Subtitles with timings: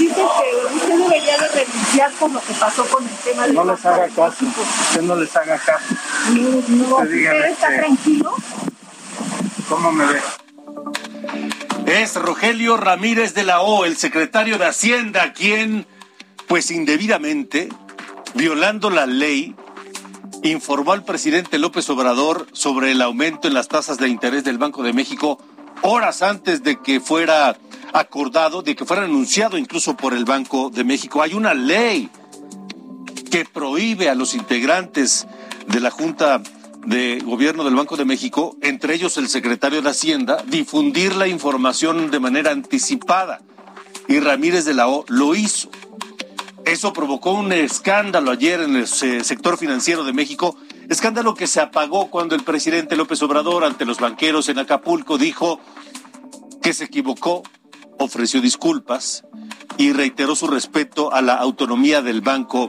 [0.00, 3.64] Dice que usted debería de renunciar por lo que pasó con el tema de No
[3.64, 5.94] les haga caso, usted no les haga caso.
[6.30, 8.34] No, no, Usted ¿usted está que- tranquilo?
[9.68, 10.20] ¿Cómo me ve?
[11.86, 15.86] Es Rogelio Ramírez de la O, el secretario de Hacienda, quien,
[16.48, 17.68] pues indebidamente,
[18.34, 19.54] violando la ley,
[20.42, 24.82] informó al presidente López Obrador sobre el aumento en las tasas de interés del Banco
[24.82, 25.38] de México
[25.82, 27.56] horas antes de que fuera
[27.92, 31.22] acordado, de que fuera anunciado incluso por el Banco de México.
[31.22, 32.08] Hay una ley
[33.30, 35.26] que prohíbe a los integrantes
[35.66, 36.42] de la Junta
[36.86, 42.10] de Gobierno del Banco de México, entre ellos el secretario de Hacienda, difundir la información
[42.10, 43.42] de manera anticipada.
[44.08, 45.70] Y Ramírez de la O lo hizo.
[46.64, 50.56] Eso provocó un escándalo ayer en el sector financiero de México,
[50.88, 55.60] escándalo que se apagó cuando el presidente López Obrador ante los banqueros en Acapulco dijo
[56.62, 57.42] que se equivocó,
[58.00, 59.24] ofreció disculpas
[59.76, 62.68] y reiteró su respeto a la autonomía del Banco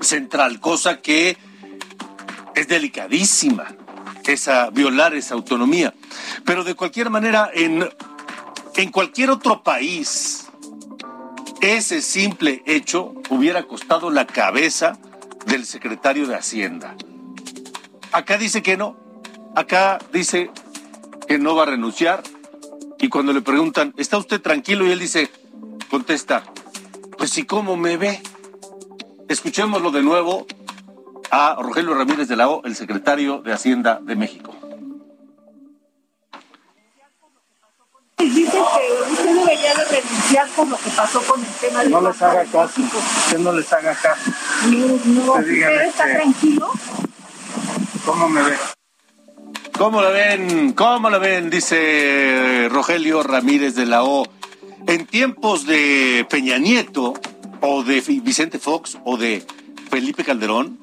[0.00, 1.36] Central, cosa que
[2.54, 3.74] es delicadísima,
[4.26, 5.92] esa violar esa autonomía.
[6.44, 7.88] Pero de cualquier manera, en,
[8.76, 10.46] en cualquier otro país,
[11.60, 14.96] ese simple hecho hubiera costado la cabeza
[15.46, 16.94] del secretario de Hacienda.
[18.12, 18.96] Acá dice que no,
[19.56, 20.50] acá dice
[21.26, 22.22] que no va a renunciar
[23.00, 24.86] y cuando le preguntan, ¿está usted tranquilo?
[24.86, 25.30] Y él dice,
[25.90, 26.42] contesta,
[27.16, 28.22] pues ¿y cómo me ve?
[29.28, 30.46] Escuchémoslo de nuevo
[31.30, 34.54] a Rogelio Ramírez de la O, el secretario de Hacienda de México.
[38.18, 42.00] Dice que usted debería de renunciar por lo que pasó con el tema de No
[42.02, 44.30] les haga caso, usted no les haga caso.
[44.66, 44.86] No,
[45.24, 46.70] no, Usted dígale ¿usted está que- tranquilo?
[48.04, 48.56] ¿Cómo me ve?
[49.80, 50.74] ¿Cómo la ven?
[50.74, 51.48] ¿Cómo la ven?
[51.48, 54.26] Dice Rogelio Ramírez de la O.
[54.86, 57.14] En tiempos de Peña Nieto
[57.62, 59.42] o de Vicente Fox o de
[59.88, 60.78] Felipe Calderón,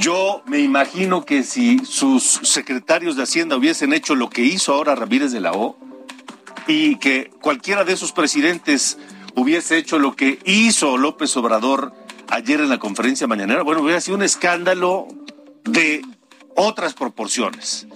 [0.00, 4.96] yo me imagino que si sus secretarios de Hacienda hubiesen hecho lo que hizo ahora
[4.96, 5.78] Ramírez de la O
[6.66, 8.98] y que cualquiera de esos presidentes
[9.36, 11.92] hubiese hecho lo que hizo López Obrador
[12.30, 15.06] ayer en la conferencia mañanera, bueno, hubiera sido un escándalo
[15.62, 16.02] de
[16.56, 17.86] otras proporciones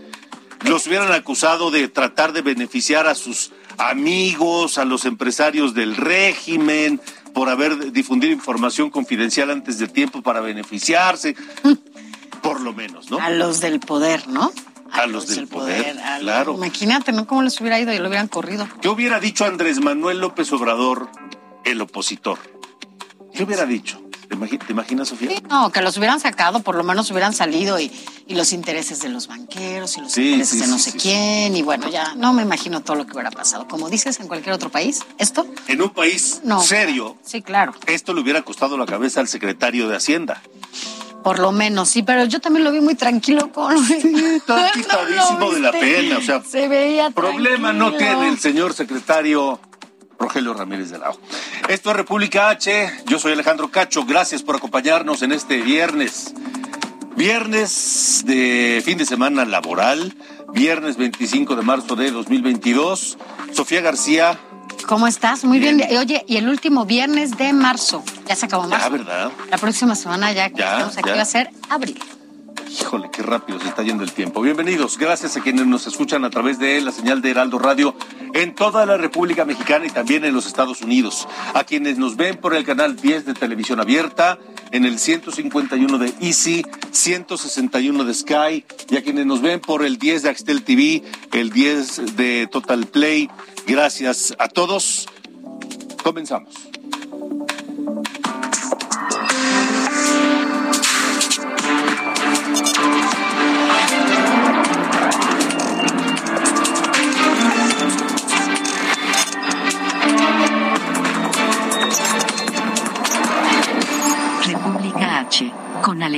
[0.64, 7.00] los hubieran acusado de tratar de beneficiar a sus amigos, a los empresarios del régimen,
[7.34, 11.36] por haber difundido información confidencial antes de tiempo para beneficiarse,
[12.42, 13.18] por lo menos, ¿no?
[13.20, 14.52] A los del poder, ¿no?
[14.90, 16.54] A los del poder, a- claro.
[16.54, 17.26] Imagínate, ¿no?
[17.26, 18.66] ¿Cómo les hubiera ido y lo hubieran corrido?
[18.80, 21.08] ¿Qué hubiera dicho Andrés Manuel López Obrador,
[21.64, 22.38] el opositor?
[23.34, 24.00] ¿Qué hubiera dicho?
[24.38, 25.30] ¿Te imagi- te imaginas, Sofía?
[25.30, 27.90] Sí, no, que los hubieran sacado, por lo menos hubieran salido y,
[28.26, 31.56] y los intereses de los banqueros y los Sí, intereses sí, de no sé quién.
[31.56, 33.66] Y bueno, ya no me imagino todo lo que hubiera pasado.
[33.66, 35.46] Como dices, en cualquier otro país, ¿esto?
[35.66, 36.62] En un país No.
[36.62, 37.72] serio, Sí, claro.
[37.86, 40.40] esto le hubiera costado la cabeza al secretario de Hacienda.
[41.24, 43.76] Por lo menos, sí, pero yo también lo vi muy tranquilo con.
[43.84, 43.94] Sí,
[44.46, 49.60] de la pena, o sea, Se veía Problema no tiene el señor secretario
[50.18, 51.18] Rogelio Ramírez de la O.
[51.68, 52.90] Esto es República H.
[53.06, 54.04] Yo soy Alejandro Cacho.
[54.04, 56.34] Gracias por acompañarnos en este viernes.
[57.16, 60.14] Viernes de fin de semana laboral.
[60.52, 63.18] Viernes 25 de marzo de 2022.
[63.52, 64.38] Sofía García.
[64.86, 65.44] ¿Cómo estás?
[65.44, 65.82] Muy bien.
[65.98, 68.02] Oye, y el último viernes de marzo.
[68.26, 68.86] Ya se acabó marzo.
[68.86, 69.30] Ya, ¿verdad?
[69.50, 71.16] La próxima semana ya que Ya, estamos aquí ya.
[71.16, 71.98] va a ser abril.
[72.70, 74.42] Híjole, qué rápido se está yendo el tiempo.
[74.42, 77.94] Bienvenidos, gracias a quienes nos escuchan a través de la señal de Heraldo Radio
[78.34, 81.26] en toda la República Mexicana y también en los Estados Unidos.
[81.54, 84.38] A quienes nos ven por el canal 10 de televisión abierta,
[84.70, 89.98] en el 151 de Easy, 161 de Sky, y a quienes nos ven por el
[89.98, 91.02] 10 de Axtel TV,
[91.32, 93.30] el 10 de Total Play.
[93.66, 95.08] Gracias a todos.
[96.02, 96.67] Comenzamos.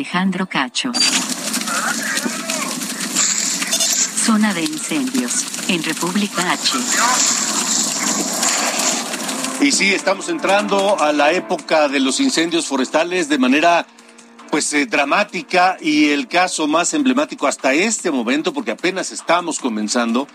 [0.00, 0.93] Alejandro Cacho.
[4.17, 6.79] Zona de incendios en República H.
[9.61, 13.87] Y sí, estamos entrando a la época de los incendios forestales de manera
[14.50, 20.26] pues eh, dramática y el caso más emblemático hasta este momento, porque apenas estamos comenzando,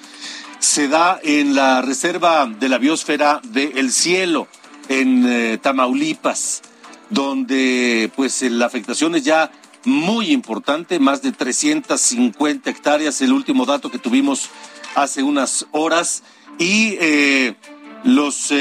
[0.59, 4.47] se da en la reserva de la biosfera del cielo
[4.89, 6.62] en eh, Tamaulipas,
[7.10, 9.52] donde pues la afectación es ya
[9.84, 14.50] muy importante, más de 350 hectáreas, el último dato que tuvimos
[14.96, 16.24] hace unas horas,
[16.57, 17.56] y eh,
[18.04, 18.52] los,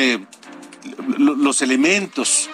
[1.17, 2.50] los elementos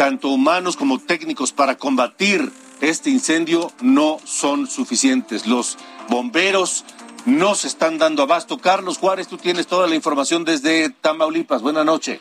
[0.00, 2.50] tanto humanos como técnicos, para combatir
[2.80, 5.46] este incendio no son suficientes.
[5.46, 5.76] Los
[6.08, 6.86] bomberos
[7.26, 8.56] no se están dando abasto.
[8.56, 11.60] Carlos Juárez, tú tienes toda la información desde Tamaulipas.
[11.60, 12.18] Buenas noches.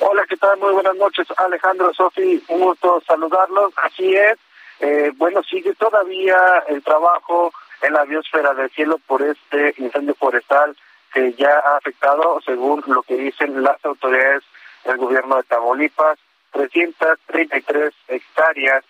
[0.00, 0.56] Hola, ¿qué tal?
[0.58, 3.72] Muy buenas noches, Alejandro, Sofi, un gusto saludarlos.
[3.82, 4.38] Así es,
[4.78, 6.36] eh, bueno, sigue todavía
[6.68, 7.52] el trabajo
[7.82, 10.76] en la biosfera del cielo por este incendio forestal
[11.12, 14.44] que ya ha afectado, según lo que dicen las autoridades
[14.84, 16.16] del gobierno de Tamaulipas,
[16.52, 18.84] 333 hectáreas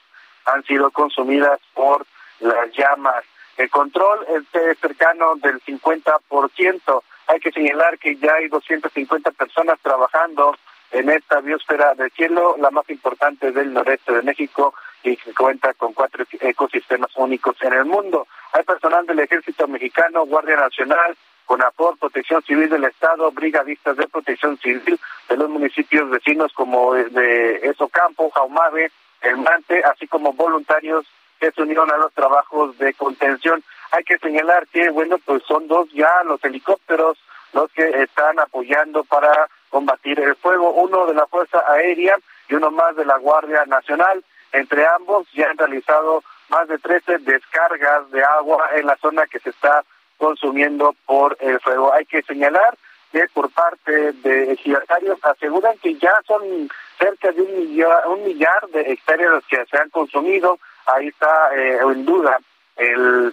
[0.44, 2.05] han sido consumidas por
[2.40, 3.25] las llamas.
[3.56, 7.02] El control es cercano del 50%.
[7.28, 10.55] Hay que señalar que ya hay 250 personas trabajando
[10.90, 15.75] en esta biosfera del cielo, la más importante del noreste de México y que cuenta
[15.75, 18.26] con cuatro ecosistemas únicos en el mundo.
[18.52, 24.58] Hay personal del Ejército Mexicano, Guardia Nacional, CONAPOR, Protección Civil del Estado, brigadistas de Protección
[24.58, 24.99] Civil
[25.29, 28.91] de los municipios vecinos como de Esocampo, Jaumave,
[29.23, 31.06] El Mante, así como voluntarios
[31.41, 33.62] que se unieron a los trabajos de contención.
[33.93, 37.17] Hay que señalar que, bueno, pues son dos ya los helicópteros
[37.53, 42.17] los que están apoyando para combatir el fuego, uno de la Fuerza Aérea
[42.49, 44.25] y uno más de la Guardia Nacional.
[44.53, 49.39] Entre ambos ya han realizado más de 13 descargas de agua en la zona que
[49.41, 49.85] se está
[50.17, 51.93] consumiendo por el fuego.
[51.93, 52.77] Hay que señalar
[53.12, 56.69] que por parte de ejidatarios aseguran que ya son
[56.99, 60.59] cerca de un millar, un millar de hectáreas que se han consumido.
[60.87, 62.39] Ahí está eh, en duda
[62.77, 63.33] el,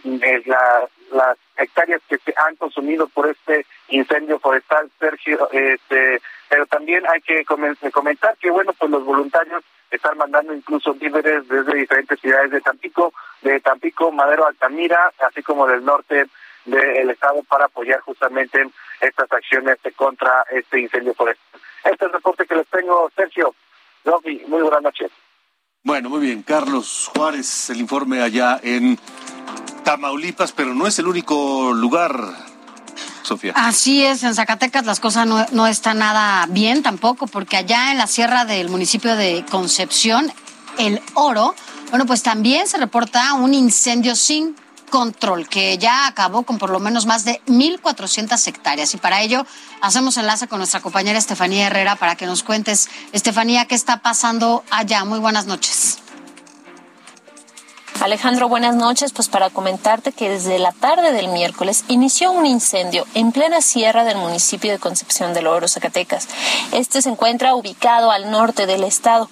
[1.11, 5.49] las hectáreas que se han consumido por este incendio forestal, Sergio.
[5.51, 7.43] Este, pero también hay que
[7.91, 13.13] comentar que, bueno, pues los voluntarios están mandando incluso víveres desde diferentes ciudades de Tampico,
[13.41, 16.27] de Tampico, Madero, Altamira, así como del norte
[16.65, 18.67] del Estado para apoyar justamente
[18.99, 21.61] estas acciones contra este incendio forestal.
[21.83, 23.53] Este es el reporte que les tengo, Sergio.
[24.03, 25.11] Roby, muy buenas noches.
[25.83, 26.41] Bueno, muy bien.
[26.41, 28.97] Carlos Juárez, el informe allá en
[29.83, 32.11] Tamaulipas, pero no es el único lugar
[33.55, 37.97] Así es, en Zacatecas las cosas no, no, están nada bien tampoco, porque allá en
[37.97, 40.31] la sierra del municipio de Concepción,
[40.77, 41.55] el oro,
[41.89, 44.55] bueno, pues también se reporta un incendio sin
[44.89, 48.93] control, que ya acabó con por lo menos más de 1.400 hectáreas.
[48.93, 49.45] Y para ello
[49.81, 54.63] hacemos enlace con nuestra compañera Estefanía Herrera para que nos cuentes, Estefanía, qué está pasando
[54.71, 55.03] allá.
[55.03, 55.99] Muy buenas noches.
[58.01, 59.13] Alejandro, buenas noches.
[59.13, 64.03] Pues para comentarte que desde la tarde del miércoles inició un incendio en plena sierra
[64.03, 66.27] del municipio de Concepción del Oro, Zacatecas.
[66.73, 69.29] Este se encuentra ubicado al norte del estado.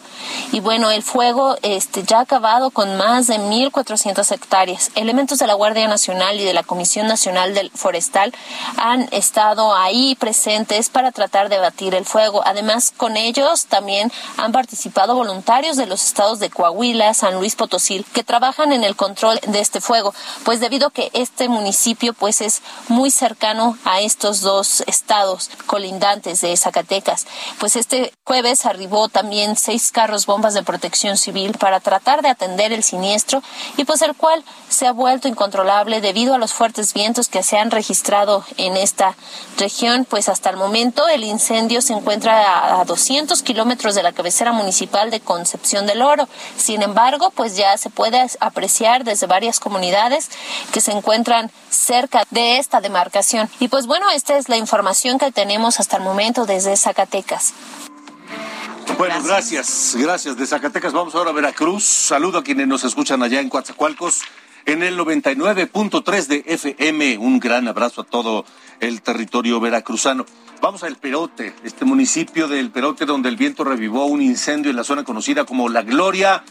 [0.54, 4.92] Y bueno, el fuego este, ya ha acabado con más de 1.400 hectáreas.
[4.96, 8.34] Elementos de la Guardia Nacional y de la Comisión Nacional del Forestal
[8.78, 12.42] han estado ahí presentes para tratar de batir el fuego.
[12.46, 18.06] Además, con ellos también han participado voluntarios de los estados de Coahuila, San Luis Potosí,
[18.14, 20.14] que trabajan en el control de este fuego,
[20.46, 26.42] pues debido a que este municipio pues es muy cercano a estos dos estados colindantes
[26.42, 27.26] de Zacatecas.
[27.60, 32.72] Pues este jueves arribó también seis carros bombas de protección civil para tratar de atender
[32.72, 33.44] el siniestro
[33.78, 37.58] y pues el cual se ha vuelto incontrolable debido a los fuertes vientos que se
[37.58, 39.16] han registrado en esta
[39.58, 40.06] región.
[40.06, 45.12] Pues hasta el momento el incendio se encuentra a 200 kilómetros de la cabecera municipal
[45.12, 46.28] de Concepción del Oro.
[46.58, 50.30] Sin embargo, pues ya se puede apreciar desde varias comunidades
[50.72, 53.50] que se encuentran cerca de esta demarcación.
[53.60, 57.54] Y pues bueno, esta es la información que tenemos hasta el momento desde Zacatecas.
[58.98, 59.96] Bueno, gracias.
[59.98, 60.94] gracias, de Zacatecas.
[60.94, 61.84] Vamos ahora a Veracruz.
[61.84, 64.22] Saludo a quienes nos escuchan allá en Coatzacoalcos
[64.66, 67.18] en el 99.3 de FM.
[67.18, 68.46] Un gran abrazo a todo
[68.80, 70.26] el territorio veracruzano.
[70.62, 74.84] Vamos al Perote, este municipio del Perote donde el viento revivó un incendio en la
[74.84, 76.44] zona conocida como La Gloria.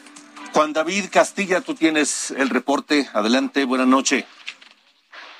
[0.52, 3.08] Juan David Castilla, tú tienes el reporte.
[3.14, 4.24] Adelante, buenas noches.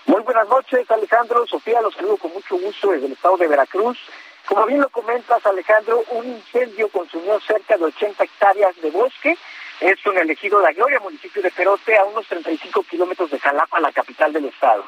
[0.07, 1.47] Muy buenas noches, Alejandro.
[1.47, 3.99] Sofía, los saludo con mucho gusto desde el estado de Veracruz.
[4.47, 9.37] Como bien lo comentas, Alejandro, un incendio consumió cerca de 80 hectáreas de bosque.
[9.81, 13.93] Es un elegido La Gloria, municipio de Perote, a unos 35 kilómetros de Jalapa, la
[13.93, 14.85] capital del estado.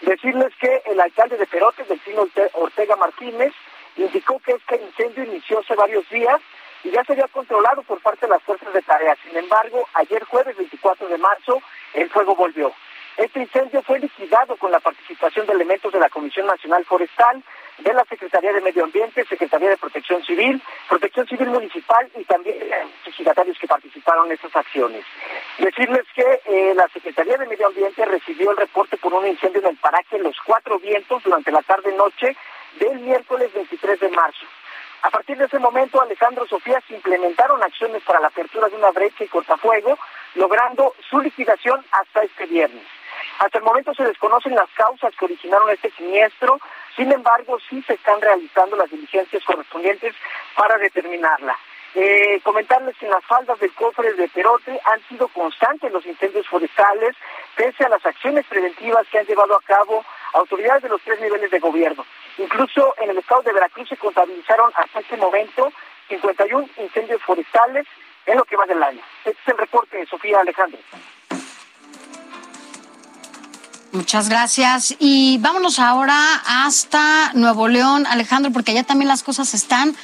[0.00, 3.52] Decirles que el alcalde de Perote, Delfino Ortega Martínez,
[3.96, 6.40] indicó que este incendio inició hace varios días
[6.84, 9.16] y ya se había controlado por parte de las fuerzas de tarea.
[9.22, 11.62] Sin embargo, ayer jueves 24 de marzo,
[11.94, 12.72] el fuego volvió.
[13.16, 17.42] Este incendio fue liquidado con la participación de elementos de la Comisión Nacional Forestal,
[17.78, 22.56] de la Secretaría de Medio Ambiente, Secretaría de Protección Civil, Protección Civil Municipal y también
[23.04, 25.04] los giratarios que participaron en estas acciones.
[25.58, 29.68] Decirles que eh, la Secretaría de Medio Ambiente recibió el reporte por un incendio en
[29.68, 32.34] el paraje Los Cuatro Vientos durante la tarde-noche
[32.78, 34.46] del miércoles 23 de marzo.
[35.02, 38.92] A partir de ese momento, Alejandro Sofía se implementaron acciones para la apertura de una
[38.92, 39.98] brecha y cortafuego,
[40.36, 42.84] logrando su liquidación hasta este viernes.
[43.40, 46.60] Hasta el momento se desconocen las causas que originaron este siniestro,
[46.94, 50.14] sin embargo, sí se están realizando las diligencias correspondientes
[50.54, 51.56] para determinarla.
[51.94, 56.46] Eh, comentarles que en las faldas del cofre de Perote han sido constantes los incendios
[56.46, 57.16] forestales,
[57.56, 61.50] pese a las acciones preventivas que han llevado a cabo autoridades de los tres niveles
[61.50, 62.06] de gobierno.
[62.38, 65.72] Incluso en el estado de Veracruz se contabilizaron hasta este momento
[66.08, 67.86] 51 incendios forestales
[68.26, 69.00] en lo que va del año.
[69.24, 70.78] Este es el reporte de Sofía Alejandro.
[73.92, 74.94] Muchas gracias.
[74.98, 79.94] Y vámonos ahora hasta Nuevo León, Alejandro, porque allá también las cosas están,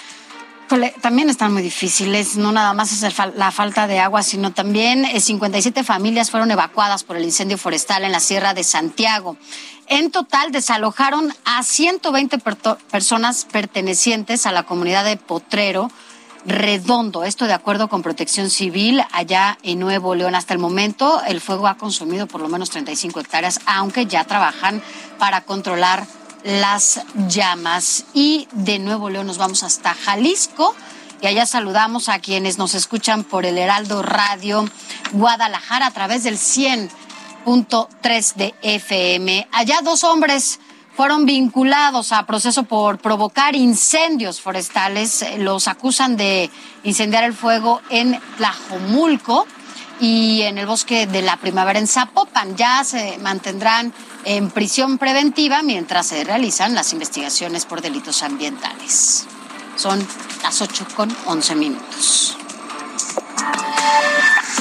[1.00, 2.36] también están muy difíciles.
[2.36, 7.04] No nada más es la falta de agua, sino también 57 eh, familias fueron evacuadas
[7.04, 9.36] por el incendio forestal en la Sierra de Santiago.
[9.86, 12.38] En total desalojaron a 120
[12.90, 15.90] personas pertenecientes a la comunidad de Potrero
[16.44, 17.24] redondo.
[17.24, 20.34] Esto de acuerdo con Protección Civil allá en Nuevo León.
[20.34, 24.82] Hasta el momento el fuego ha consumido por lo menos 35 hectáreas, aunque ya trabajan
[25.18, 26.06] para controlar
[26.48, 28.06] las llamas.
[28.14, 30.74] Y de Nuevo León nos vamos hasta Jalisco.
[31.20, 34.64] Y allá saludamos a quienes nos escuchan por el Heraldo Radio
[35.12, 39.46] Guadalajara a través del 100.3 de FM.
[39.52, 40.58] Allá dos hombres
[40.96, 45.24] fueron vinculados a proceso por provocar incendios forestales.
[45.38, 46.50] Los acusan de
[46.82, 49.46] incendiar el fuego en Tlajomulco
[50.00, 52.56] y en el bosque de la primavera en Zapopan.
[52.56, 53.92] Ya se mantendrán
[54.28, 59.26] en prisión preventiva mientras se realizan las investigaciones por delitos ambientales.
[59.74, 60.06] Son
[60.42, 62.36] las 8 con 11 minutos.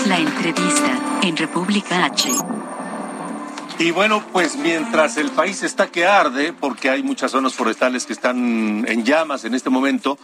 [0.05, 2.29] La entrevista en República H.
[3.79, 8.13] Y bueno, pues mientras el país está que arde, porque hay muchas zonas forestales que
[8.13, 10.17] están en llamas en este momento,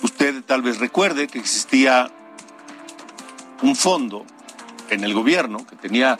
[0.00, 2.10] usted tal vez recuerde que existía
[3.60, 4.24] un fondo
[4.88, 6.16] en el gobierno que tenía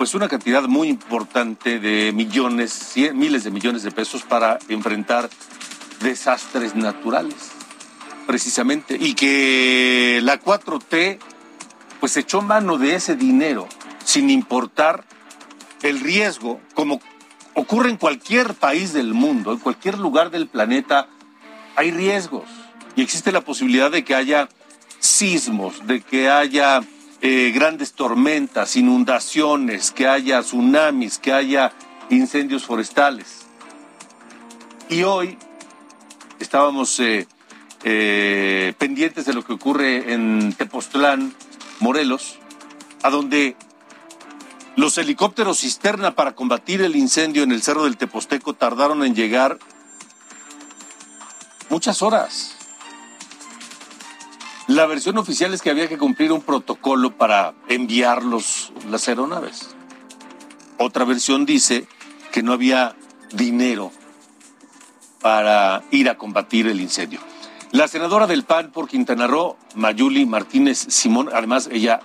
[0.00, 5.28] pues una cantidad muy importante de millones, miles de millones de pesos para enfrentar
[6.00, 7.50] desastres naturales,
[8.26, 11.18] precisamente, y que la 4T
[12.00, 13.68] pues echó mano de ese dinero
[14.02, 15.04] sin importar
[15.82, 17.02] el riesgo, como
[17.52, 21.08] ocurre en cualquier país del mundo, en cualquier lugar del planeta,
[21.76, 22.48] hay riesgos.
[22.96, 24.48] Y existe la posibilidad de que haya
[24.98, 26.80] sismos, de que haya
[27.22, 31.72] eh, grandes tormentas, inundaciones, que haya tsunamis, que haya
[32.08, 33.46] incendios forestales.
[34.88, 35.38] Y hoy
[36.38, 37.28] estábamos eh,
[37.84, 41.34] eh, pendientes de lo que ocurre en Tepoztlán,
[41.78, 42.38] Morelos,
[43.02, 43.54] a donde
[44.76, 49.58] los helicópteros cisterna para combatir el incendio en el Cerro del Teposteco tardaron en llegar
[51.68, 52.59] muchas horas.
[54.70, 59.74] La versión oficial es que había que cumplir un protocolo para enviar las aeronaves.
[60.78, 61.88] Otra versión dice
[62.30, 62.94] que no había
[63.32, 63.90] dinero
[65.20, 67.18] para ir a combatir el incendio.
[67.72, 71.98] La senadora del PAN por Quintana Roo, Mayuli Martínez Simón, además ella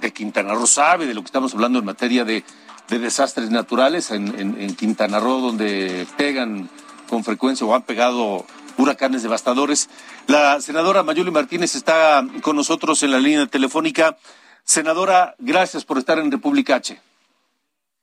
[0.00, 2.42] de Quintana Roo sabe de lo que estamos hablando en materia de,
[2.88, 6.68] desastres naturales en, Quintana Roo, donde pegan
[7.08, 8.44] con frecuencia o han pegado
[8.78, 9.90] huracanes devastadores.
[10.26, 14.16] La senadora Mayuli Martínez está con nosotros en la línea telefónica.
[14.64, 16.98] Senadora, gracias por estar en República H.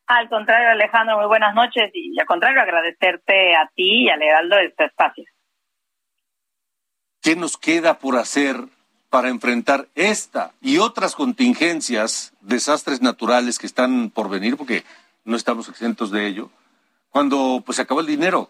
[0.07, 4.57] Al contrario, Alejandro, muy buenas noches y al contrario, agradecerte a ti y al Heraldo
[4.57, 5.23] de este espacio.
[7.21, 8.57] ¿Qué nos queda por hacer
[9.09, 14.83] para enfrentar esta y otras contingencias, desastres naturales que están por venir, porque
[15.23, 16.49] no estamos exentos de ello,
[17.09, 18.49] cuando pues se acabó el dinero.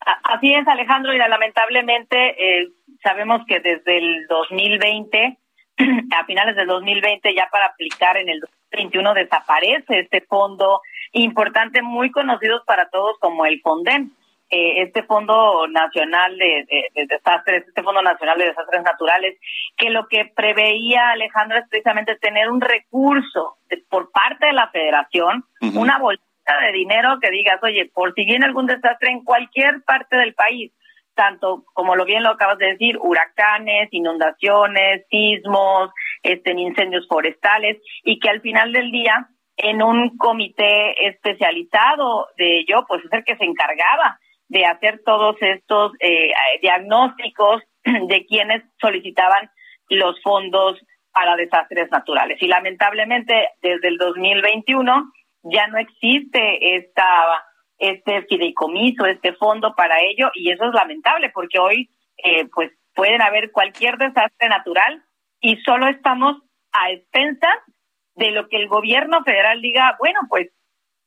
[0.00, 2.16] Así es, Alejandro, y lamentablemente
[2.60, 2.68] eh,
[3.02, 5.38] sabemos que desde el 2020,
[6.18, 10.80] a finales del 2020, ya para aplicar en el 2021 desaparece este fondo
[11.12, 14.12] importante, muy conocido para todos como el FONDEN.
[14.48, 16.66] eh, este Fondo Nacional de,
[17.06, 19.38] Desastres, este Fondo Nacional de Desastres Naturales,
[19.76, 25.44] que lo que preveía Alejandro es precisamente tener un recurso por parte de la Federación,
[25.74, 26.24] una bolsa
[26.58, 30.72] de dinero que digas, oye, por si viene algún desastre en cualquier parte del país,
[31.14, 35.90] tanto como lo bien lo acabas de decir, huracanes, inundaciones, sismos,
[36.22, 42.84] este, incendios forestales, y que al final del día, en un comité especializado de ello,
[42.88, 49.50] pues es el que se encargaba de hacer todos estos eh, diagnósticos de quienes solicitaban
[49.88, 50.78] los fondos
[51.12, 52.38] para desastres naturales.
[52.40, 57.06] Y lamentablemente, desde el 2021 ya no existe esta
[57.78, 61.90] este fideicomiso, este fondo para ello, y eso es lamentable porque hoy
[62.22, 65.02] eh, pues pueden haber cualquier desastre natural
[65.40, 66.36] y solo estamos
[66.72, 67.56] a expensas
[68.14, 70.50] de lo que el gobierno federal diga, bueno, pues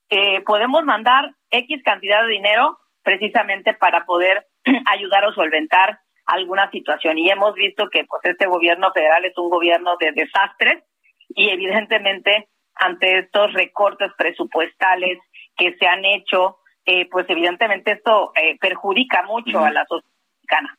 [0.09, 4.47] eh, podemos mandar X cantidad de dinero precisamente para poder
[4.87, 7.17] ayudar o solventar alguna situación.
[7.17, 10.83] Y hemos visto que pues este gobierno federal es un gobierno de desastres
[11.29, 15.19] y evidentemente ante estos recortes presupuestales
[15.57, 20.77] que se han hecho, eh, pues evidentemente esto eh, perjudica mucho a la sociedad mexicana.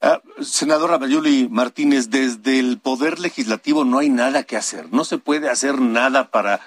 [0.00, 4.92] Ah, senadora Mayuli Martínez, desde el Poder Legislativo no hay nada que hacer.
[4.92, 6.60] No se puede hacer nada para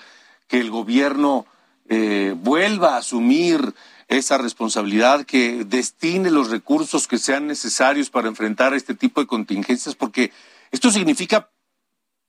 [0.48, 1.46] que el gobierno
[1.88, 3.74] eh, vuelva a asumir
[4.10, 9.96] esa responsabilidad, que destine los recursos que sean necesarios para enfrentar este tipo de contingencias,
[9.96, 10.34] porque
[10.72, 11.50] esto significa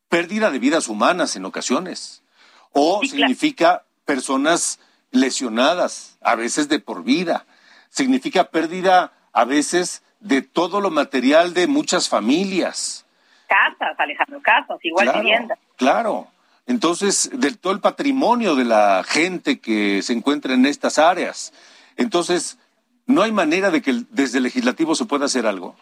[0.09, 2.22] pérdida de vidas humanas en ocasiones,
[2.73, 7.47] o significa personas lesionadas, a veces de por vida,
[7.91, 13.07] significa pérdida a veces de todo lo material de muchas familias.
[13.47, 15.59] Casas, Alejandro, casas, igual claro, vivienda.
[15.77, 16.29] Claro.
[16.67, 21.53] Entonces, de todo el patrimonio de la gente que se encuentra en estas áreas.
[21.97, 22.59] Entonces,
[23.07, 25.77] ¿no hay manera de que desde el legislativo se pueda hacer algo?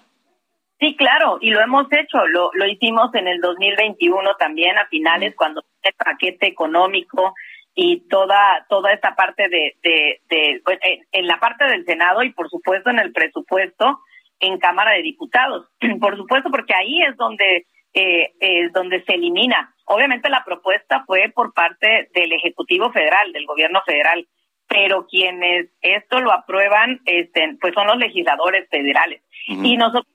[0.80, 2.26] Sí, claro, y lo hemos hecho.
[2.26, 7.35] Lo, lo hicimos en el 2021 también, a finales, cuando el paquete económico
[7.75, 10.79] y toda toda esta parte de, de, pues,
[11.13, 14.01] en, la parte del Senado y por supuesto en el presupuesto
[14.40, 15.69] en Cámara de Diputados.
[16.01, 19.75] por supuesto, porque ahí es donde eh, es donde se elimina.
[19.85, 24.27] Obviamente la propuesta fue por parte del Ejecutivo Federal, del Gobierno Federal,
[24.69, 29.23] pero quienes esto lo aprueban este, pues son los legisladores federales.
[29.49, 30.07] Y nosotros,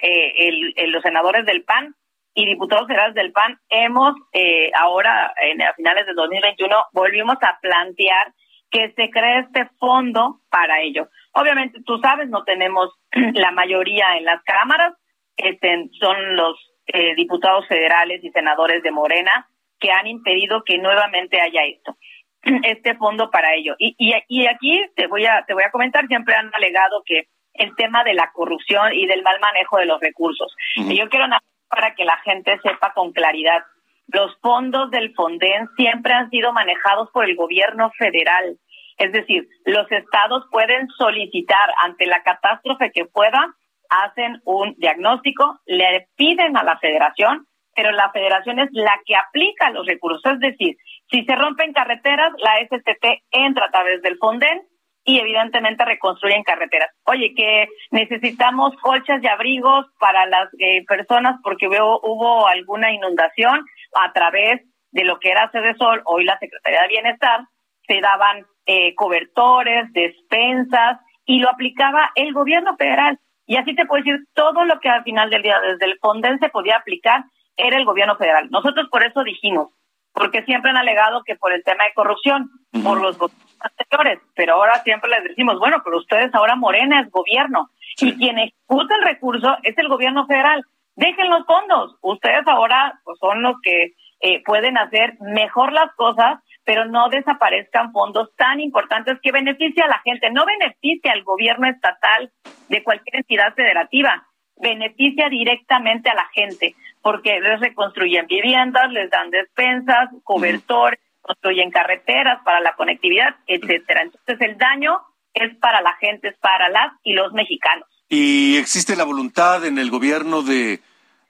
[0.00, 1.94] eh, los senadores del PAN
[2.34, 7.58] y diputados federales del PAN, hemos eh, ahora, en, a finales de 2021, volvimos a
[7.60, 8.32] plantear
[8.70, 11.08] que se cree este fondo para ello.
[11.32, 12.90] Obviamente, tú sabes, no tenemos
[13.34, 14.94] la mayoría en las cámaras,
[15.36, 21.40] este, son los eh, diputados federales y senadores de Morena que han impedido que nuevamente
[21.40, 21.96] haya esto
[22.64, 23.74] este fondo para ello.
[23.78, 27.74] Y, y, aquí te voy a te voy a comentar, siempre han alegado que el
[27.76, 30.54] tema de la corrupción y del mal manejo de los recursos.
[30.76, 31.26] Y yo quiero
[31.72, 33.62] para que la gente sepa con claridad,
[34.08, 38.58] los fondos del Fonden siempre han sido manejados por el gobierno federal.
[38.98, 43.54] Es decir, los estados pueden solicitar ante la catástrofe que pueda,
[43.88, 49.70] hacen un diagnóstico, le piden a la federación, pero la federación es la que aplica
[49.70, 50.34] los recursos.
[50.34, 50.76] Es decir,
[51.10, 54.62] si se rompen carreteras, la STT entra a través del Fonden
[55.04, 56.90] y evidentemente reconstruyen carreteras.
[57.04, 63.64] Oye, que necesitamos colchas y abrigos para las eh, personas porque veo, hubo alguna inundación
[63.94, 64.62] a través
[64.92, 67.40] de lo que era Sede Sol, hoy la Secretaría de Bienestar,
[67.86, 73.18] se daban eh, cobertores, despensas y lo aplicaba el gobierno federal.
[73.46, 76.38] Y así te puedo decir, todo lo que al final del día desde el Fonden
[76.38, 77.24] se podía aplicar
[77.56, 78.48] era el gobierno federal.
[78.50, 79.68] Nosotros por eso dijimos,
[80.12, 82.50] porque siempre han alegado que por el tema de corrupción,
[82.84, 87.10] por los gobiernos anteriores, pero ahora siempre les decimos, bueno, pero ustedes ahora Morena es
[87.10, 87.70] gobierno
[88.00, 90.64] y quien ejecuta el recurso es el gobierno federal.
[90.94, 96.38] Dejen los fondos, ustedes ahora pues, son los que eh, pueden hacer mejor las cosas,
[96.64, 101.66] pero no desaparezcan fondos tan importantes que beneficia a la gente, no beneficia al gobierno
[101.66, 102.30] estatal
[102.68, 109.30] de cualquier entidad federativa, beneficia directamente a la gente porque les reconstruyen viviendas, les dan
[109.30, 114.02] despensas, cobertores, construyen carreteras para la conectividad, etcétera.
[114.02, 115.00] Entonces el daño
[115.32, 117.88] es para la gente, es para las y los mexicanos.
[118.08, 120.80] ¿Y existe la voluntad en el gobierno de,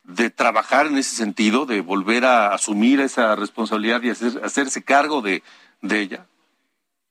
[0.02, 5.22] de trabajar en ese sentido, de volver a asumir esa responsabilidad y hacer, hacerse cargo
[5.22, 5.42] de,
[5.80, 6.26] de ella?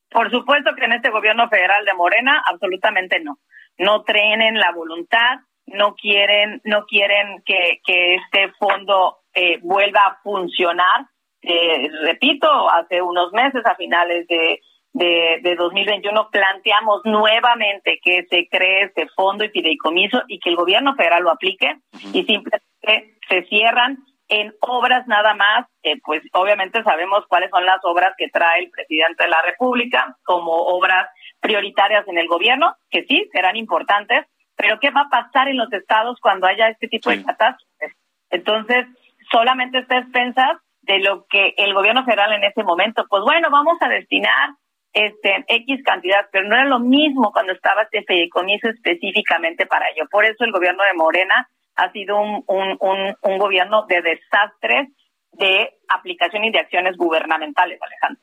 [0.10, 3.40] Por supuesto que en este gobierno federal de Morena, absolutamente no.
[3.78, 10.20] No tienen la voluntad, no quieren, no quieren que, que este fondo eh, vuelva a
[10.22, 11.08] funcionar.
[11.42, 14.62] Eh, repito, hace unos meses, a finales de,
[14.94, 20.56] de, de 2021 planteamos nuevamente que se cree este fondo y fideicomiso y que el
[20.56, 21.78] gobierno federal lo aplique
[22.14, 23.98] y simplemente se cierran
[24.32, 28.72] en obras nada más, eh, pues obviamente sabemos cuáles son las obras que trae el
[28.72, 31.10] presidente de la República como obras
[31.42, 34.26] prioritarias en el gobierno, que sí, serán importantes,
[34.56, 37.94] pero ¿qué va a pasar en los estados cuando haya este tipo de catástrofes?
[38.30, 38.86] Entonces,
[39.30, 43.78] solamente está expensas de lo que el gobierno federal en ese momento, pues bueno, vamos
[43.82, 44.52] a destinar
[44.94, 50.08] este X cantidad, pero no era lo mismo cuando estaba este fideicomiso específicamente para ello.
[50.12, 54.90] Por eso el gobierno de Morena ha sido un, un, un, un gobierno de desastres
[55.32, 58.22] de aplicación y de acciones gubernamentales, Alejandro.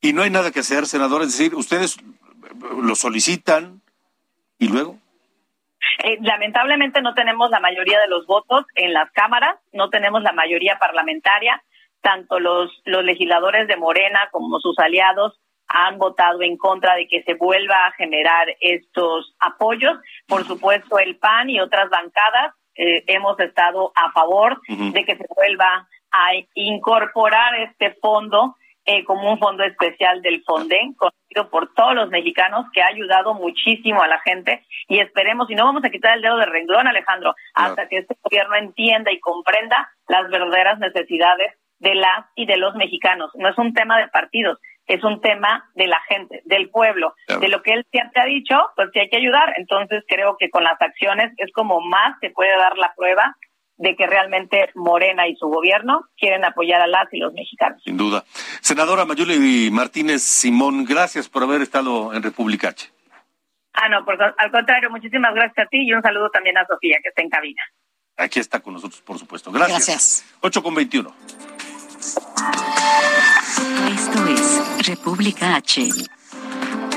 [0.00, 1.96] Y no hay nada que hacer, senador, es decir, ustedes
[2.82, 3.80] lo solicitan
[4.58, 4.98] y luego.
[6.04, 10.32] Eh, lamentablemente no tenemos la mayoría de los votos en las cámaras, no tenemos la
[10.32, 11.62] mayoría parlamentaria,
[12.00, 17.22] tanto los, los legisladores de Morena como sus aliados han votado en contra de que
[17.22, 19.98] se vuelva a generar estos apoyos.
[20.26, 25.26] Por supuesto, el PAN y otras bancadas eh, hemos estado a favor de que se
[25.34, 31.94] vuelva a incorporar este fondo eh, como un fondo especial del Fonden, conocido por todos
[31.94, 35.90] los mexicanos, que ha ayudado muchísimo a la gente y esperemos, y no vamos a
[35.90, 40.78] quitar el dedo de renglón, Alejandro, hasta que este gobierno entienda y comprenda las verdaderas
[40.78, 43.30] necesidades de las y de los mexicanos.
[43.34, 47.48] No es un tema de partidos, es un tema de la gente, del pueblo, de
[47.48, 49.54] lo que él siempre ha dicho, pues que hay que ayudar.
[49.56, 53.36] Entonces creo que con las acciones es como más se puede dar la prueba
[53.82, 57.82] de que realmente Morena y su gobierno quieren apoyar a las y los mexicanos.
[57.84, 58.24] Sin duda.
[58.60, 62.90] Senadora Mayuli Martínez Simón, gracias por haber estado en República H.
[63.74, 64.04] Ah, no,
[64.38, 67.30] al contrario, muchísimas gracias a ti y un saludo también a Sofía, que está en
[67.30, 67.62] cabina.
[68.16, 69.50] Aquí está con nosotros, por supuesto.
[69.50, 69.86] Gracias.
[69.88, 70.36] Gracias.
[70.42, 71.12] 8 con 21.
[73.88, 75.82] Esto es República H.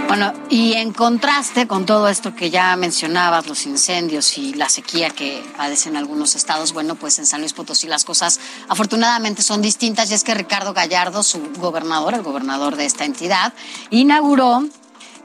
[0.08, 5.10] Bueno, y en contraste con todo esto que ya mencionabas, los incendios y la sequía
[5.10, 8.40] que padecen algunos estados, bueno, pues en San Luis Potosí las cosas
[8.70, 13.54] afortunadamente son distintas y es que Ricardo Gallardo, su gobernador, el gobernador de esta entidad,
[13.90, 14.64] inauguró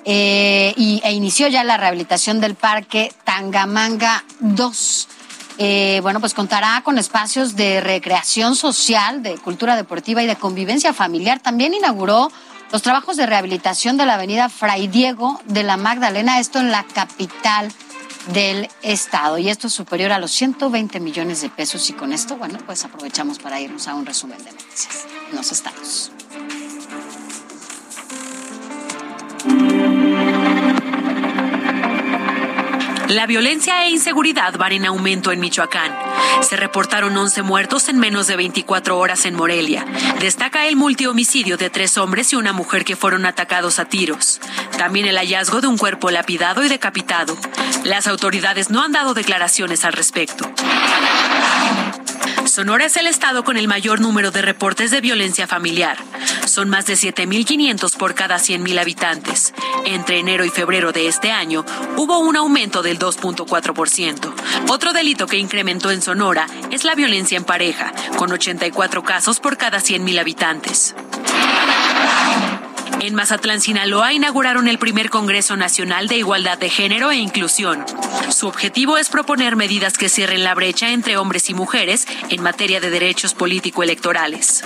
[0.07, 5.09] eh, y, e inició ya la rehabilitación del parque Tangamanga 2.
[5.59, 10.95] Eh, bueno, pues contará con espacios de recreación social, de cultura deportiva y de convivencia
[10.95, 11.40] familiar.
[11.40, 12.33] También inauguró
[12.72, 16.85] los trabajos de rehabilitación de la avenida Fray Diego de la Magdalena, esto en la
[16.85, 17.70] capital
[18.33, 19.38] del estado.
[19.38, 21.88] Y esto es superior a los 120 millones de pesos.
[21.90, 25.50] Y con esto, bueno, pues aprovechamos para irnos a un resumen de noticias en los
[33.11, 35.92] La violencia e inseguridad van en aumento en Michoacán.
[36.42, 39.85] Se reportaron 11 muertos en menos de 24 horas en Morelia.
[40.20, 44.40] Destaca el multihomicidio de tres hombres y una mujer que fueron atacados a tiros.
[44.79, 47.37] También el hallazgo de un cuerpo lapidado y decapitado.
[47.83, 50.49] Las autoridades no han dado declaraciones al respecto.
[52.44, 55.99] Sonora es el estado con el mayor número de reportes de violencia familiar.
[56.50, 59.54] Son más de 7.500 por cada 100.000 habitantes.
[59.84, 61.64] Entre enero y febrero de este año
[61.96, 64.32] hubo un aumento del 2.4%.
[64.68, 69.58] Otro delito que incrementó en Sonora es la violencia en pareja, con 84 casos por
[69.58, 70.96] cada 100.000 habitantes.
[72.98, 77.86] En Mazatlán, Sinaloa, inauguraron el primer Congreso Nacional de Igualdad de Género e Inclusión.
[78.28, 82.80] Su objetivo es proponer medidas que cierren la brecha entre hombres y mujeres en materia
[82.80, 84.64] de derechos político-electorales.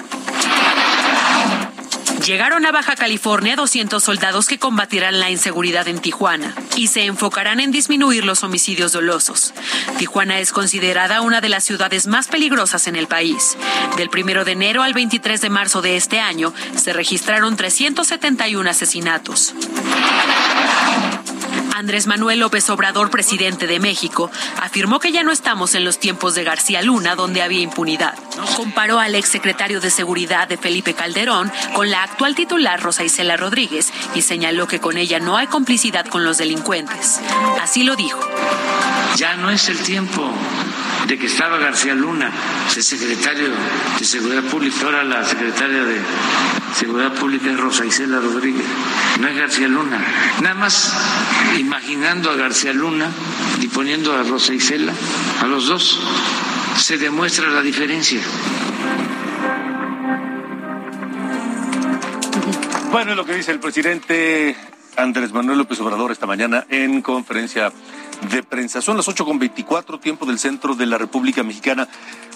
[2.25, 7.61] Llegaron a Baja California 200 soldados que combatirán la inseguridad en Tijuana y se enfocarán
[7.61, 9.53] en disminuir los homicidios dolosos.
[9.99, 13.59] Tijuana es considerada una de las ciudades más peligrosas en el país.
[13.99, 19.55] Del 1 de enero al 23 de marzo de este año se registraron 371 asesinatos.
[21.75, 26.37] Andrés Manuel López Obrador, presidente de México, afirmó que ya no estamos en los tiempos
[26.37, 28.15] de García Luna, donde había impunidad.
[28.57, 33.93] Comparó al exsecretario de Seguridad de Felipe Calderón con la actual titular Rosa Isela Rodríguez
[34.15, 37.21] y señaló que con ella no hay complicidad con los delincuentes.
[37.61, 38.21] Así lo dijo.
[39.17, 40.33] Ya no es el tiempo
[41.07, 42.31] de que estaba García Luna,
[42.75, 43.51] el secretario
[43.99, 46.01] de Seguridad Pública, ahora la secretaria de
[46.75, 48.65] Seguridad Pública es Rosa Isela Rodríguez,
[49.21, 50.03] no es García Luna.
[50.41, 50.95] Nada más
[51.59, 53.11] imaginando a García Luna
[53.61, 54.93] y poniendo a Rosa Isela,
[55.43, 56.01] a los dos,
[56.77, 58.21] se demuestra la diferencia.
[62.91, 64.57] Bueno, es lo que dice el presidente
[64.97, 67.73] Andrés Manuel López Obrador esta mañana en conferencia
[68.31, 68.81] de prensa.
[68.81, 71.89] Son las 8 con 24, tiempo del centro de la República Mexicana.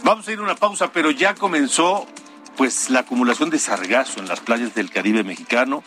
[0.05, 2.07] Vamos a ir a una pausa, pero ya comenzó
[2.57, 5.83] pues la acumulación de sargazo en las playas del Caribe mexicano.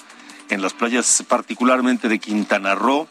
[0.49, 3.07] en las playas particularmente de Quintana Roo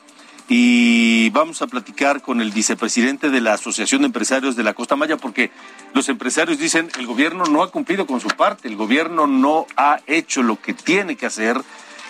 [0.46, 4.96] y vamos a platicar con el vicepresidente de la Asociación de Empresarios de la Costa
[4.96, 5.50] Maya porque
[5.94, 10.00] los empresarios dicen el gobierno no ha cumplido con su parte, el gobierno no ha
[10.06, 11.62] hecho lo que tiene que hacer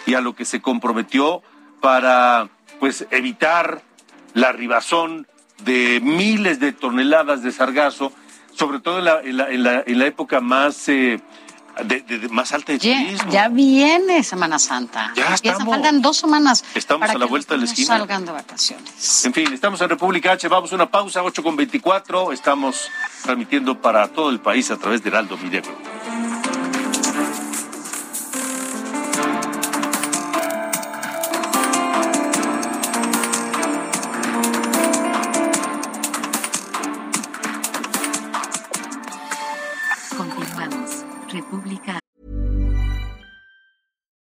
[0.06, 1.42] y a lo que se comprometió
[1.80, 2.48] para
[2.80, 3.82] pues evitar
[4.34, 5.26] la arribazón
[5.64, 8.12] de miles de toneladas de sargazo,
[8.54, 11.20] sobre todo en la, en la, en la, época más eh,
[11.84, 13.30] de, más alta de turismo.
[13.30, 15.12] Ya viene Semana Santa.
[15.14, 15.74] Ya estamos.
[15.74, 16.64] faltan dos semanas.
[16.74, 17.98] Estamos a la vuelta de la esquina.
[17.98, 19.24] salgan de vacaciones.
[19.24, 20.48] En fin, estamos en República H.
[20.48, 22.32] Vamos a una pausa, 8 con 24.
[22.32, 22.90] Estamos
[23.22, 25.62] transmitiendo para todo el país a través de Heraldo Video.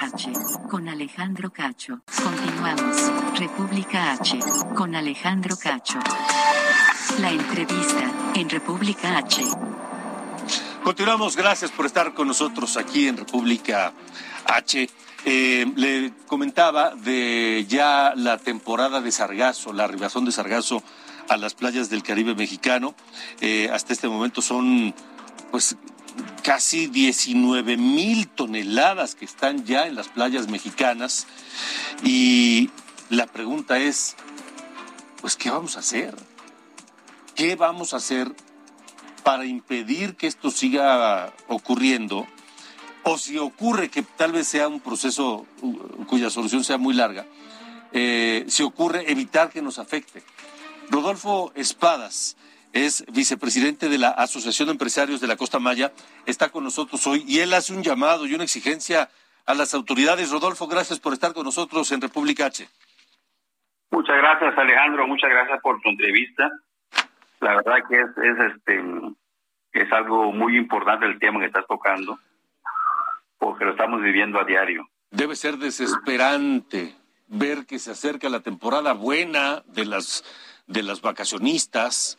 [0.00, 0.32] H.
[0.70, 2.00] Con Alejandro Cacho.
[2.22, 3.10] Continuamos.
[3.36, 4.38] República H.
[4.76, 5.98] Con Alejandro Cacho.
[7.18, 9.42] La entrevista en República H.
[10.84, 13.92] Continuamos, gracias por estar con nosotros aquí en República
[14.44, 14.88] H.
[15.24, 20.80] Eh, le comentaba de ya la temporada de sargazo, la arribación de sargazo
[21.28, 22.94] a las playas del Caribe mexicano.
[23.40, 24.94] Eh, hasta este momento son
[25.50, 25.76] pues
[26.42, 31.26] casi 19 mil toneladas que están ya en las playas mexicanas.
[32.02, 32.70] Y
[33.10, 34.16] la pregunta es,
[35.20, 36.14] pues, ¿qué vamos a hacer?
[37.34, 38.34] ¿Qué vamos a hacer
[39.24, 42.26] para impedir que esto siga ocurriendo?
[43.02, 45.46] O si ocurre que tal vez sea un proceso
[46.06, 47.26] cuya solución sea muy larga,
[47.92, 50.22] eh, si ocurre evitar que nos afecte.
[50.90, 52.37] Rodolfo Espadas,
[52.72, 55.92] es vicepresidente de la Asociación de Empresarios de la Costa Maya,
[56.26, 59.08] está con nosotros hoy y él hace un llamado y una exigencia
[59.46, 60.30] a las autoridades.
[60.30, 62.68] Rodolfo, gracias por estar con nosotros en República H.
[63.90, 65.06] Muchas gracias, Alejandro.
[65.06, 66.50] Muchas gracias por tu entrevista.
[67.40, 68.84] La verdad que es, es este
[69.72, 72.18] es algo muy importante el tema que estás tocando,
[73.38, 74.88] porque lo estamos viviendo a diario.
[75.10, 76.94] Debe ser desesperante
[77.28, 80.24] ver que se acerca la temporada buena de las
[80.66, 82.18] de las vacacionistas,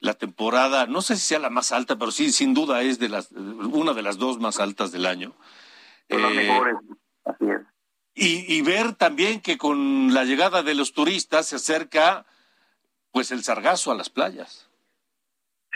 [0.00, 3.08] la temporada, no sé si sea la más alta, pero sí, sin duda es de
[3.08, 5.32] las, una de las dos más altas del año.
[6.08, 6.50] Eh,
[7.24, 7.60] así es.
[8.14, 12.26] Y, y, ver también que con la llegada de los turistas se acerca
[13.12, 14.68] pues el sargazo a las playas.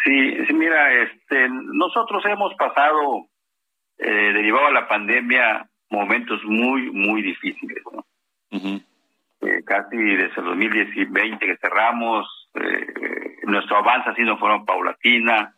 [0.05, 3.29] Sí, sí mira, este, nosotros hemos pasado,
[3.99, 7.83] eh, derivado a la pandemia, momentos muy, muy difíciles.
[7.93, 8.05] ¿no?
[8.51, 12.87] eh, casi desde el 2020 que cerramos, eh,
[13.45, 15.55] nuestro avance ha sido forma paulatina,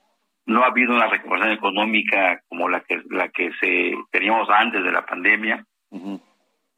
[0.46, 4.92] no ha habido una recuperación económica como la que la que se teníamos antes de
[4.92, 5.64] la pandemia.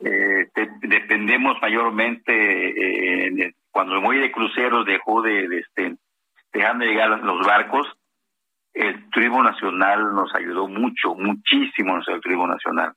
[0.01, 0.49] eh,
[0.83, 5.97] dependemos mayormente eh, cuando el muelle de cruceros dejó de, de este
[6.53, 7.87] dejando de llegar los barcos,
[8.73, 12.95] el turismo nacional nos ayudó mucho, muchísimo el turismo nacional.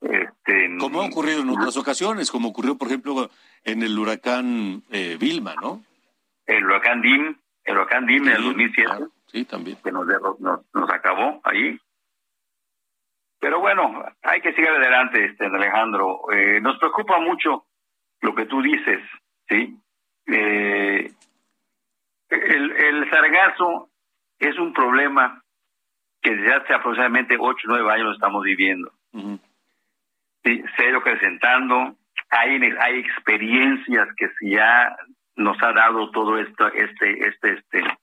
[0.00, 3.30] Este, como ha ocurrido en otras ocasiones, como ocurrió, por ejemplo,
[3.62, 5.82] en el huracán eh, Vilma, ¿no?
[6.46, 8.92] El huracán Dim, el huracán Dim en el 2007.
[9.26, 9.78] sí, también.
[9.82, 10.06] Que nos,
[10.40, 10.40] nos,
[10.72, 11.78] nos, acabó ahí.
[13.40, 16.30] Pero bueno, hay que seguir adelante, este, Alejandro.
[16.32, 17.66] Eh, nos preocupa mucho
[18.20, 19.00] lo que tú dices,
[19.48, 19.78] ¿sí?
[20.26, 21.12] Eh,
[22.30, 23.90] el, el sargazo
[24.38, 25.42] es un problema
[26.22, 28.92] que desde hace aproximadamente 8 o 9 años lo estamos viviendo.
[29.12, 29.38] Uh
[30.44, 31.96] sí, se ha ido acrecentando,
[32.30, 34.94] hay, hay experiencias que ya
[35.36, 37.98] nos ha dado todo esto, este, este, este,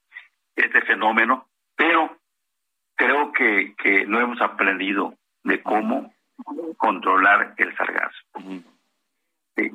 [0.55, 2.17] este fenómeno, pero
[2.95, 6.13] creo que, que no hemos aprendido de cómo
[6.77, 8.19] controlar el sargazo.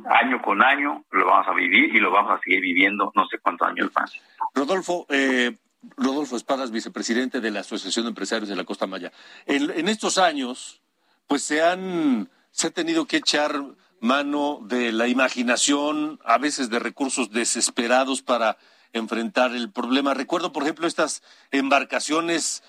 [0.09, 3.38] Año con año lo vamos a vivir y lo vamos a seguir viviendo no sé
[3.38, 4.12] cuántos años más.
[4.55, 5.57] Rodolfo, eh,
[5.97, 9.12] Rodolfo Espadas, vicepresidente de la Asociación de Empresarios de la Costa Maya.
[9.45, 10.83] En, en estos años,
[11.29, 13.53] pues se han se ha tenido que echar
[14.00, 18.56] mano de la imaginación, a veces de recursos desesperados para
[18.92, 20.14] enfrentar el problema.
[20.14, 22.62] Recuerdo, por ejemplo, estas embarcaciones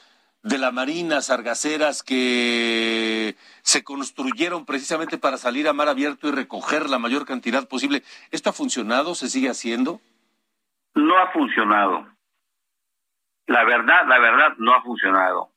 [0.44, 6.90] de la Marina, sargaceras, que se construyeron precisamente para salir a mar abierto y recoger
[6.90, 8.04] la mayor cantidad posible.
[8.32, 9.16] ¿Esto ha funcionado?
[9.16, 10.00] ¿Se sigue haciendo?
[10.96, 12.08] No ha funcionado.
[13.48, 15.52] La verdad, la verdad, no ha funcionado.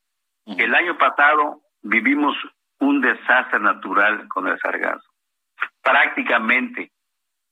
[0.45, 2.35] El año pasado vivimos
[2.79, 5.10] un desastre natural con el sargazo.
[5.81, 6.91] Prácticamente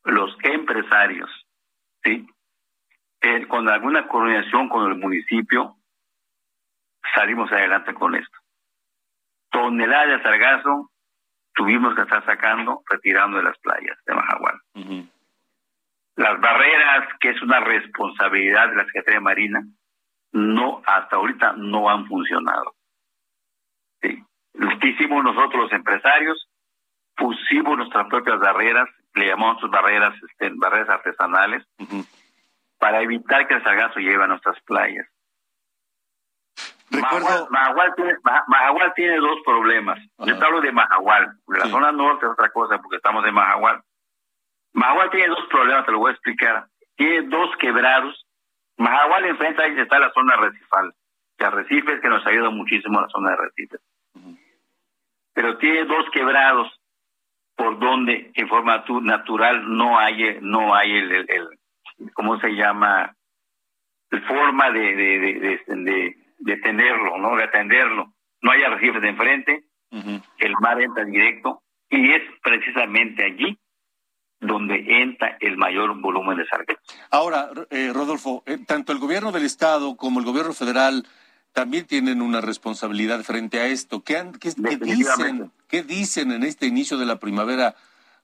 [0.03, 1.29] los empresarios,
[2.03, 2.27] ¿sí?
[3.21, 5.75] Eh, con alguna coordinación con el municipio,
[7.13, 8.37] salimos adelante con esto.
[9.51, 10.91] Toneladas de sargazo
[11.53, 14.61] tuvimos que estar sacando, retirando de las playas de Majagual.
[16.15, 19.61] Las barreras, que es una responsabilidad de la Secretaría Marina,
[20.31, 22.75] no, hasta ahorita no han funcionado.
[24.01, 24.23] Sí.
[24.53, 26.48] Lo que hicimos nosotros los empresarios,
[27.19, 31.63] pusimos nuestras propias barreras, le llamamos barreras, este, barreras artesanales,
[32.79, 35.05] para evitar que el sargazo lleve a nuestras playas.
[36.89, 37.47] Recuerdo...
[37.51, 38.15] Mahahual, tiene,
[38.47, 39.99] Mahahual tiene dos problemas.
[40.17, 41.33] Yo te hablo de Mahahual.
[41.47, 43.81] La zona norte es otra cosa porque estamos en Mahahual.
[44.73, 46.65] Mahahual tiene dos problemas, te lo voy a explicar.
[46.95, 48.25] Tiene dos quebrados.
[48.77, 50.93] Mahahual enfrente ahí está la zona recifal.
[51.37, 53.81] Que arrecifes que nos ayuda muchísimo a la zona de arrecifes.
[55.33, 56.78] Pero tiene dos quebrados
[57.59, 61.49] por donde en forma natural no hay no hay el, el,
[62.13, 63.13] ¿cómo se llama?
[64.11, 67.35] La forma de, de, de, de, de tenerlo, ¿no?
[67.35, 68.13] De atenderlo.
[68.41, 73.59] No hay arrecifes de enfrente, el mar entra directo y es precisamente allí
[74.39, 76.79] donde entra el mayor volumen de sargazo.
[77.11, 81.05] Ahora, eh, Rodolfo, eh, tanto el gobierno del estado como el gobierno federal
[81.53, 84.03] también tienen una responsabilidad frente a esto.
[84.03, 87.75] ¿Qué, han, qué, qué dicen, ¿Qué dicen en este inicio de la primavera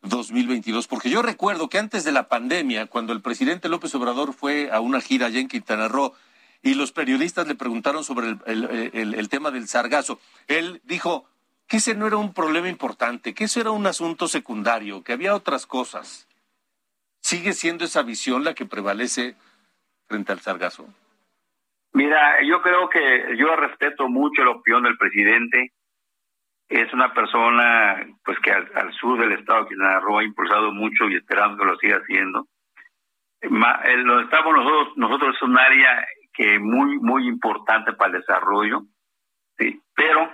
[0.04, 0.88] 2022?
[0.88, 4.80] Porque yo recuerdo que antes de la pandemia, cuando el presidente López Obrador fue a
[4.80, 6.14] una gira allá en Quintana Roo
[6.62, 11.26] y los periodistas le preguntaron sobre el, el, el, el tema del sargazo, él dijo
[11.68, 15.36] que ese no era un problema importante, que eso era un asunto secundario, que había
[15.36, 16.28] otras cosas.
[17.22, 19.36] ¿Sigue siendo esa visión la que prevalece
[20.08, 20.88] frente al sargazo?
[21.95, 25.71] Mira, yo creo que yo respeto mucho la opinión del presidente.
[26.67, 30.73] Es una persona pues que al, al sur del estado de Quintana Roo ha impulsado
[30.73, 32.47] mucho y esperando que lo siga haciendo.
[33.49, 38.19] Ma, el, lo estamos nosotros, nosotros es un área que muy muy importante para el
[38.19, 38.81] desarrollo,
[39.58, 40.34] sí, pero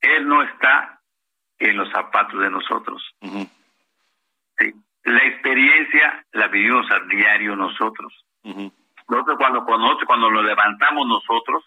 [0.00, 1.00] él no está
[1.60, 3.14] en los zapatos de nosotros.
[3.20, 3.48] Uh -huh.
[4.58, 4.72] sí.
[5.04, 8.12] La experiencia la vivimos a diario nosotros.
[8.42, 8.83] Uh -huh.
[9.08, 11.64] Nosotros cuando, cuando, nosotros, cuando lo levantamos nosotros,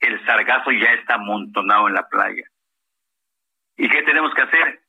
[0.00, 2.44] el sargazo ya está amontonado en la playa.
[3.76, 4.82] ¿Y qué tenemos que hacer?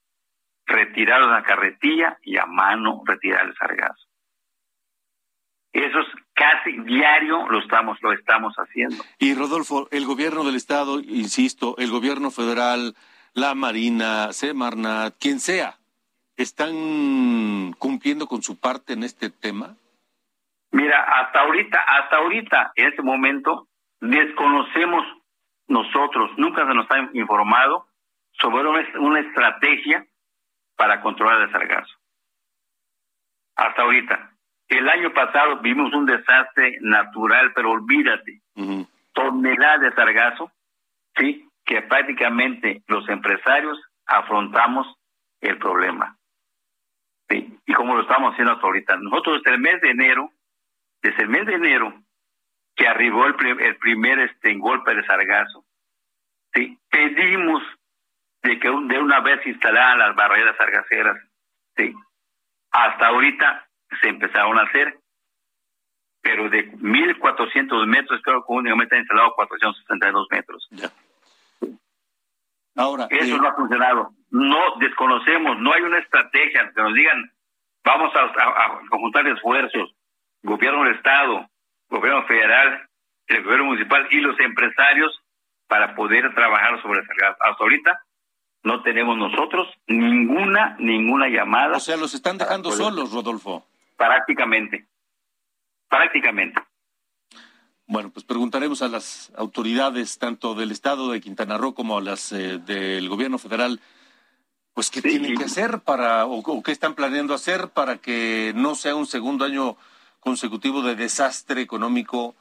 [0.65, 4.05] Retirar la carretilla y a mano retirar el sargazo.
[5.73, 9.03] Eso es casi diario lo estamos, lo estamos haciendo.
[9.19, 12.95] Y Rodolfo, el gobierno del estado, insisto, el gobierno federal,
[13.33, 15.77] la Marina, Semarnat, quien sea,
[16.37, 19.75] ¿están cumpliendo con su parte en este tema?
[20.71, 23.67] Mira, hasta ahorita, hasta ahorita, en este momento,
[24.01, 25.05] desconocemos
[25.67, 27.87] nosotros, nunca se nos ha informado
[28.33, 28.67] sobre
[28.99, 30.05] una, estrategia
[30.75, 31.93] para controlar el sargazo.
[33.55, 34.31] Hasta ahorita.
[34.67, 38.87] El año pasado vimos un desastre natural, pero olvídate, uh -huh.
[39.13, 40.51] toneladas de sargazo,
[41.15, 44.87] sí, que prácticamente los empresarios afrontamos
[45.41, 46.17] el problema.
[47.29, 48.97] Sí, y como lo estamos haciendo hasta ahorita.
[48.97, 50.31] Nosotros desde el mes de enero
[51.05, 51.93] desde el mes de enero
[52.75, 55.63] que arribó el, el primer este, golpe de sargazo,
[56.51, 56.79] ¿sí?
[56.89, 57.61] pedimos
[58.41, 61.17] de que de una vez instalaran las barreras sargaceras.
[61.77, 61.93] ¿sí?
[62.71, 63.67] Hasta ahorita
[64.01, 64.97] se empezaron a hacer,
[66.21, 70.67] pero de 1.400 metros, creo que únicamente han instalado 462 metros.
[70.71, 70.89] Ya.
[72.77, 73.39] Ahora, Eso eh...
[73.39, 74.09] no ha funcionado.
[74.31, 77.31] No desconocemos, no hay una estrategia que nos digan,
[77.83, 79.94] vamos a, a, a conjuntar esfuerzos,
[80.45, 81.49] gobierno del Estado,
[81.89, 82.87] gobierno federal,
[83.27, 85.11] el gobierno municipal y los empresarios
[85.67, 87.43] para poder trabajar sobre el sargazo.
[87.43, 88.01] Hasta ahorita
[88.63, 91.77] no tenemos nosotros ninguna, ninguna llamada.
[91.77, 93.65] O sea, los están dejando solos, Rodolfo.
[93.97, 94.87] Prácticamente.
[95.89, 96.61] Prácticamente.
[97.87, 102.31] Bueno, pues preguntaremos a las autoridades, tanto del Estado de Quintana Roo como a las
[102.31, 103.79] eh, del gobierno federal,
[104.73, 105.09] pues qué sí.
[105.09, 109.05] tienen que hacer para, o, o qué están planeando hacer para que no sea un
[109.05, 109.77] segundo año
[110.25, 112.33] consecutivo de desastre económico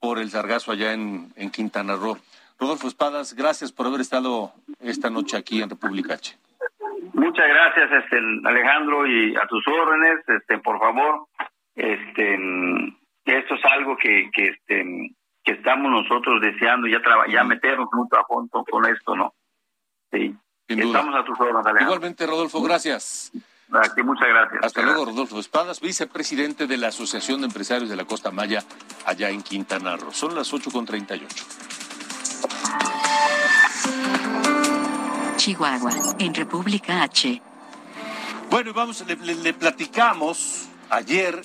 [0.00, 2.16] por el sargazo allá en, en, Quintana Roo.
[2.58, 6.38] Rodolfo Espadas, gracias por haber estado esta noche aquí en República H.
[7.12, 11.26] Muchas gracias, este, Alejandro, y a tus órdenes, este, por favor,
[11.74, 12.38] este,
[13.26, 15.14] esto es algo que, que, este,
[15.44, 19.34] que estamos nosotros deseando ya, ya meternos mucho a fondo con esto, ¿no?
[20.10, 20.34] Sí.
[20.68, 21.82] Estamos a tus órdenes, Alejandro.
[21.82, 23.30] Igualmente, Rodolfo, gracias.
[23.72, 24.64] Aquí, muchas gracias.
[24.64, 28.64] Hasta luego, Rodolfo Espadas, vicepresidente de la Asociación de Empresarios de la Costa Maya,
[29.06, 30.12] allá en Quintana Roo.
[30.12, 31.20] Son las 8.38.
[35.36, 37.40] Chihuahua, en República H.
[38.50, 41.44] Bueno, y vamos, le, le- le platicamos ayer,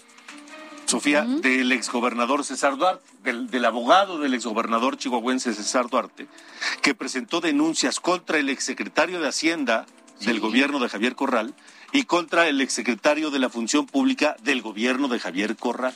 [0.85, 6.27] Sofía, del exgobernador César Duarte, del, del abogado del exgobernador chihuahuense César Duarte,
[6.81, 9.85] que presentó denuncias contra el exsecretario de Hacienda
[10.21, 11.53] del gobierno de Javier Corral
[11.91, 15.93] y contra el exsecretario de la Función Pública del gobierno de Javier Corral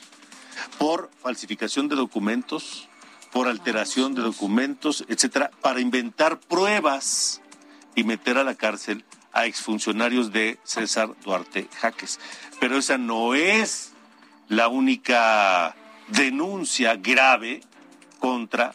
[0.78, 2.88] por falsificación de documentos,
[3.32, 7.42] por alteración de documentos, etcétera, para inventar pruebas
[7.96, 12.20] y meter a la cárcel a exfuncionarios de César Duarte Jaques.
[12.60, 13.94] Pero esa no es
[14.48, 15.76] la única
[16.08, 17.62] denuncia grave
[18.20, 18.74] contra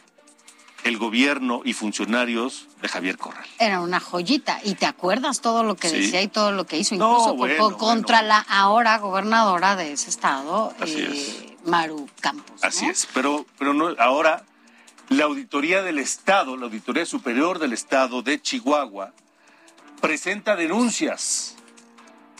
[0.85, 3.43] el gobierno y funcionarios de Javier Corral.
[3.57, 4.59] Era una joyita.
[4.63, 5.97] ¿Y te acuerdas todo lo que Sí.
[5.97, 6.95] decía y todo lo que hizo?
[6.95, 12.63] No, Incluso bueno, contra la ahora gobernadora de ese estado, eh, Maru Campos.
[12.63, 14.45] Así es, pero, pero no, ahora
[15.09, 19.11] la Auditoría del Estado, la Auditoría Superior del Estado de Chihuahua,
[20.01, 21.55] presenta denuncias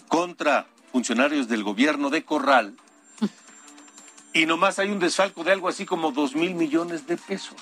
[0.08, 2.76] contra funcionarios del gobierno de Corral
[4.34, 7.56] y nomás hay un desfalco de algo así como dos mil millones de pesos,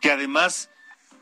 [0.00, 0.70] que además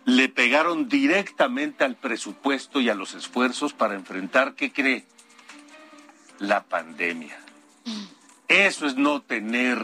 [0.05, 5.05] le pegaron directamente al presupuesto y a los esfuerzos para enfrentar, ¿qué cree?
[6.39, 7.37] La pandemia.
[8.49, 9.79] Eso es no tener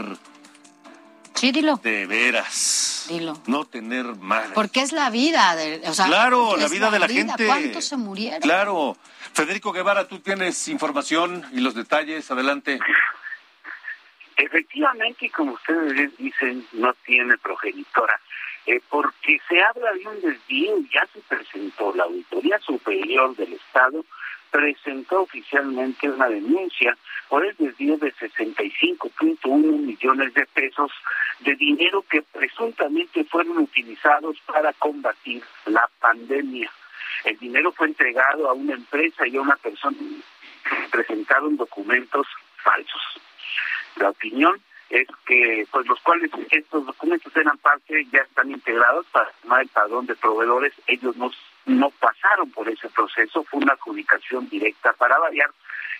[1.34, 1.80] Sí, dilo.
[1.82, 3.06] de veras.
[3.08, 3.40] Dilo.
[3.46, 4.50] No tener madre.
[4.54, 5.56] Porque es la vida.
[5.56, 7.46] De, o sea, claro, la vida de la gente.
[7.46, 8.40] ¿Cuántos se murieron?
[8.40, 8.96] Claro.
[9.32, 12.30] Federico Guevara, tú tienes información y los detalles.
[12.30, 12.78] Adelante.
[14.36, 18.20] Efectivamente, como ustedes dicen, no tiene progenitora,
[18.66, 24.04] eh, porque se habla de un desvío, ya se presentó la Auditoría Superior del Estado,
[24.50, 26.96] presentó oficialmente una denuncia
[27.28, 30.92] por el desvío de 65.1 millones de pesos
[31.40, 36.70] de dinero que presuntamente fueron utilizados para combatir la pandemia.
[37.24, 39.96] El dinero fue entregado a una empresa y a una persona
[40.90, 42.26] presentaron documentos
[42.62, 43.02] falsos.
[43.96, 44.60] La opinión
[44.92, 49.68] es que pues los cuales estos documentos eran parte ya están integrados para tomar el
[49.68, 50.74] padrón de proveedores.
[50.86, 51.30] Ellos no
[51.64, 55.48] no pasaron por ese proceso fue una adjudicación directa para variar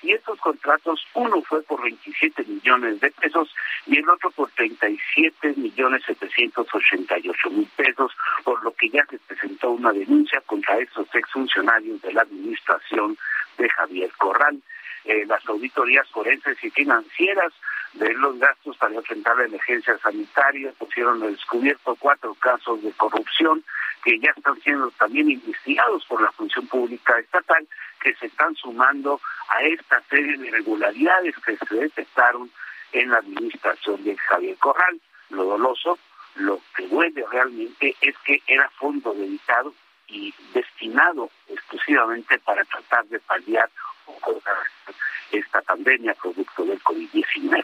[0.02, 3.54] y estos contratos uno fue por 27 millones de pesos
[3.86, 8.12] y el otro por 37 millones 788 mil pesos
[8.44, 13.16] por lo que ya se presentó una denuncia contra esos exfuncionarios de la administración
[13.56, 14.60] de Javier Corral
[15.04, 17.52] eh, las auditorías forenses y financieras
[17.94, 23.62] de los gastos para enfrentar la emergencia sanitaria, pusieron al descubierto cuatro casos de corrupción
[24.02, 27.66] que ya están siendo también investigados por la función pública estatal,
[28.00, 32.50] que se están sumando a esta serie de irregularidades que se detectaron
[32.92, 35.00] en la administración de Javier Corral.
[35.30, 35.98] Lo doloso,
[36.36, 39.72] lo que duele realmente es que era fondo dedicado
[40.12, 43.68] y destinado exclusivamente para tratar de paliar
[45.30, 47.62] esta pandemia producto del COVID-19.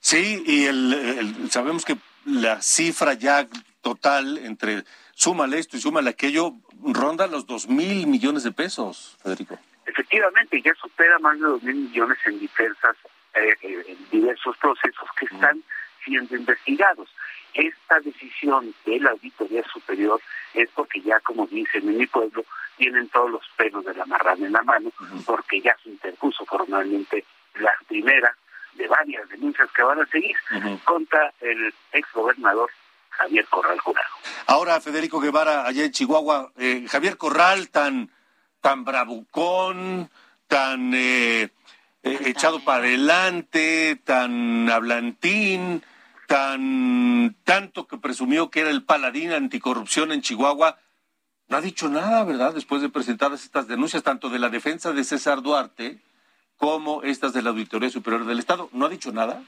[0.00, 3.46] Sí, y el, el- sabemos que la cifra ya
[3.80, 6.52] total entre súmale esto y súmale aquello
[6.82, 9.58] ronda los dos mil millones de pesos, Federico.
[9.86, 12.96] Efectivamente, ya supera más de dos mil millones en diversas,
[13.34, 15.62] eh, eh, en diversos procesos que están
[16.04, 17.08] siendo investigados.
[17.54, 20.20] Esta decisión de la Auditoría Superior
[20.54, 22.44] es porque ya, como dicen en mi pueblo,
[22.76, 24.90] tienen todos los pelos de la marrana en la mano,
[25.26, 27.24] porque ya se interpuso formalmente
[27.56, 28.34] la primera
[28.74, 30.36] de varias denuncias que van a seguir
[30.84, 32.70] contra el exgobernador
[33.10, 34.08] Javier Corral Jurado.
[34.46, 38.10] Ahora, Federico Guevara, allá en Chihuahua, eh, Javier Corral, tan,
[38.60, 40.10] tan bravucón,
[40.48, 41.50] tan eh,
[42.02, 45.82] eh, echado para adelante, tan hablantín,
[46.30, 50.78] tan tanto que presumió que era el paladín anticorrupción en Chihuahua,
[51.48, 52.54] no ha dicho nada, ¿verdad?
[52.54, 55.98] Después de presentadas estas denuncias, tanto de la defensa de César Duarte
[56.56, 58.68] como estas de la Auditoría Superior del Estado.
[58.70, 59.42] ¿No ha dicho nada?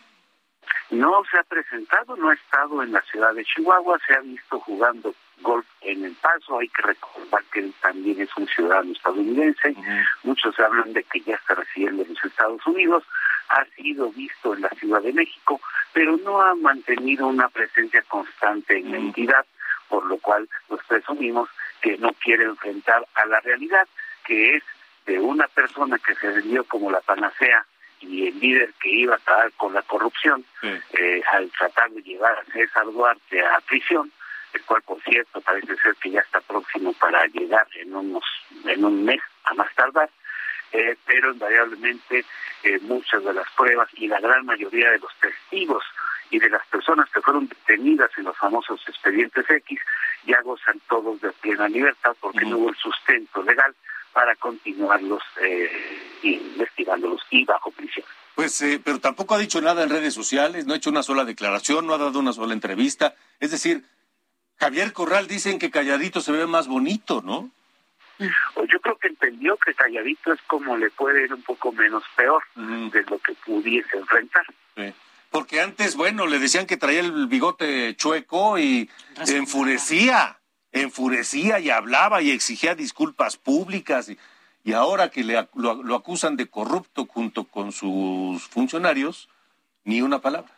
[0.90, 4.58] No se ha presentado, no ha estado en la ciudad de Chihuahua, se ha visto
[4.58, 9.74] jugando golf en El Paso, hay que recordar que él también es un ciudadano estadounidense,
[10.22, 13.04] muchos hablan de que ya está residiendo en los Estados Unidos,
[13.48, 15.60] ha sido visto en la Ciudad de México,
[15.92, 19.44] pero no ha mantenido una presencia constante en la entidad,
[19.88, 21.48] por lo cual nos presumimos
[21.80, 23.86] que no quiere enfrentar a la realidad,
[24.24, 24.62] que es
[25.04, 27.66] de una persona que se vendió como la panacea
[28.00, 32.38] y el líder que iba a acabar con la corrupción, eh, al tratar de llevar
[32.38, 34.10] a César Duarte a prisión,
[34.52, 38.24] el cual, por cierto, parece ser que ya está próximo para llegar en unos
[38.64, 40.10] en un mes a más tardar,
[40.72, 42.24] eh, pero invariablemente
[42.62, 45.84] eh, muchas de las pruebas y la gran mayoría de los testigos
[46.30, 49.80] y de las personas que fueron detenidas en los famosos expedientes X
[50.26, 53.74] ya gozan todos de plena libertad porque no hubo el sustento legal
[54.12, 58.06] para continuarlos eh, investigándolos y bajo prisión.
[58.34, 61.24] Pues, eh, pero tampoco ha dicho nada en redes sociales, no ha hecho una sola
[61.24, 63.14] declaración, no ha dado una sola entrevista.
[63.40, 63.84] Es decir,
[64.62, 67.50] Javier Corral dicen que calladito se ve más bonito, ¿no?
[68.16, 72.04] Pues yo creo que entendió que calladito es como le puede ir un poco menos
[72.14, 74.46] peor de lo que pudiese enfrentar.
[74.76, 74.94] Sí.
[75.30, 78.88] Porque antes, bueno, le decían que traía el bigote chueco y
[79.26, 80.38] enfurecía,
[80.70, 84.10] enfurecía y hablaba y exigía disculpas públicas.
[84.10, 84.18] Y,
[84.62, 89.28] y ahora que le, lo, lo acusan de corrupto junto con sus funcionarios,
[89.82, 90.52] ni una palabra.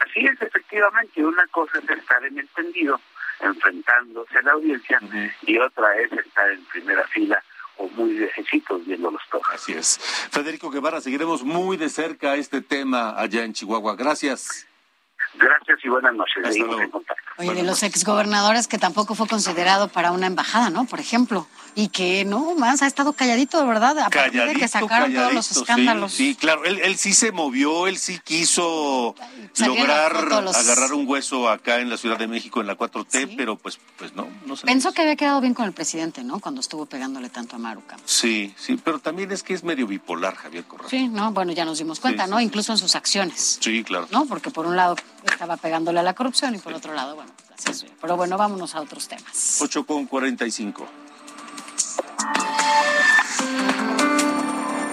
[0.00, 3.00] Así es, efectivamente, una cosa es estar en el tendido,
[3.40, 5.00] enfrentándose a la audiencia,
[5.42, 7.42] y otra es estar en primera fila
[7.76, 9.46] o muy lejecitos viéndolos todos.
[9.52, 9.98] Así es.
[10.30, 13.96] Federico Guevara, seguiremos muy de cerca este tema allá en Chihuahua.
[13.96, 14.66] Gracias.
[15.34, 16.42] Gracias y buenas noches.
[16.48, 17.22] Seguimos en contacto.
[17.38, 20.84] Oye, de los exgobernadores que tampoco fue considerado para una embajada, ¿no?
[20.86, 24.66] Por ejemplo, y que no más ha estado calladito, de verdad, a partir de que
[24.68, 26.12] sacaron todos los escándalos.
[26.12, 29.14] Sí, sí claro, él, él sí se movió, él sí quiso
[29.52, 33.34] Salieron lograr los- agarrar un hueso acá en la Ciudad de México en la 4T,
[33.36, 36.40] pero pues, pues no, no se Pensó que había quedado bien con el presidente, ¿no?
[36.40, 37.96] Cuando estuvo pegándole tanto a Maruca.
[38.04, 40.88] Sí, sí, pero también es que es medio bipolar Javier Corral.
[40.90, 41.30] Sí, ¿no?
[41.32, 42.38] Bueno, ya nos dimos cuenta, Sí, ¿no?
[42.38, 44.08] sí, Incluso en sus acciones, Sí, claro.
[44.10, 44.26] ¿no?
[44.26, 47.70] Porque por un lado estaba pegándole a la corrupción y por otro lado, bueno, así
[47.70, 47.86] es.
[48.00, 49.58] Pero bueno, vámonos a otros temas.
[49.60, 50.86] 8 con 45.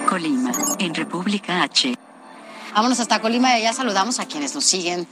[0.08, 1.94] Colima, en República H.
[2.74, 5.06] Vámonos hasta Colima y allá saludamos a quienes nos siguen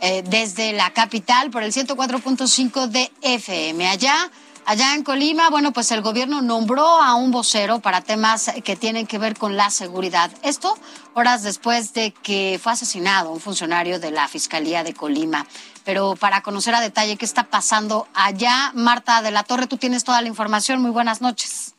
[0.00, 3.88] eh, desde la capital por el 104.5 de FM.
[3.88, 4.30] Allá,
[4.66, 9.06] allá en Colima, bueno, pues el gobierno nombró a un vocero para temas que tienen
[9.06, 10.30] que ver con la seguridad.
[10.42, 10.78] Esto
[11.14, 15.46] horas después de que fue asesinado un funcionario de la Fiscalía de Colima.
[15.84, 20.04] Pero para conocer a detalle qué está pasando allá, Marta de la Torre, tú tienes
[20.04, 20.80] toda la información.
[20.80, 21.74] Muy buenas noches.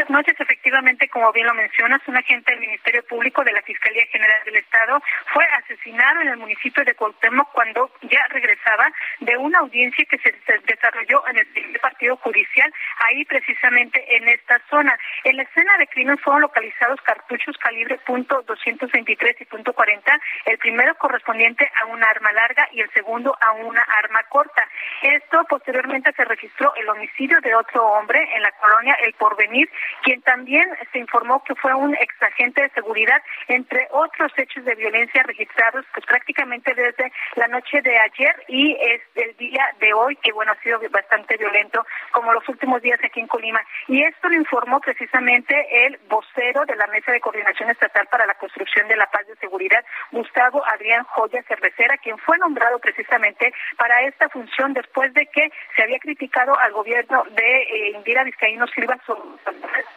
[0.00, 4.06] Buenas noches, efectivamente, como bien lo mencionas, un agente del Ministerio Público de la Fiscalía
[4.06, 9.58] General del Estado fue asesinado en el municipio de Cuauhtémoc cuando ya regresaba de una
[9.58, 10.32] audiencia que se
[10.64, 12.72] desarrolló en el primer partido judicial,
[13.08, 14.98] ahí precisamente en esta zona.
[15.24, 20.56] En la escena de crimen fueron localizados cartuchos calibre punto .223 y punto .40, el
[20.56, 24.66] primero correspondiente a una arma larga y el segundo a una arma corta.
[25.02, 29.68] Esto posteriormente se registró el homicidio de otro hombre en la colonia El Porvenir,
[30.02, 35.22] quien también se informó que fue un exagente de seguridad, entre otros hechos de violencia
[35.22, 40.32] registrados pues prácticamente desde la noche de ayer y es el día de hoy, que
[40.32, 43.60] bueno, ha sido bastante violento, como los últimos días aquí en Colima.
[43.88, 48.34] Y esto lo informó precisamente el vocero de la Mesa de Coordinación Estatal para la
[48.34, 54.02] Construcción de la Paz y Seguridad, Gustavo Adrián Joya Cervecera, quien fue nombrado precisamente para
[54.02, 58.98] esta función después de que se había criticado al gobierno de eh, Indira Vizcaíno Silva
[59.06, 59.20] sobre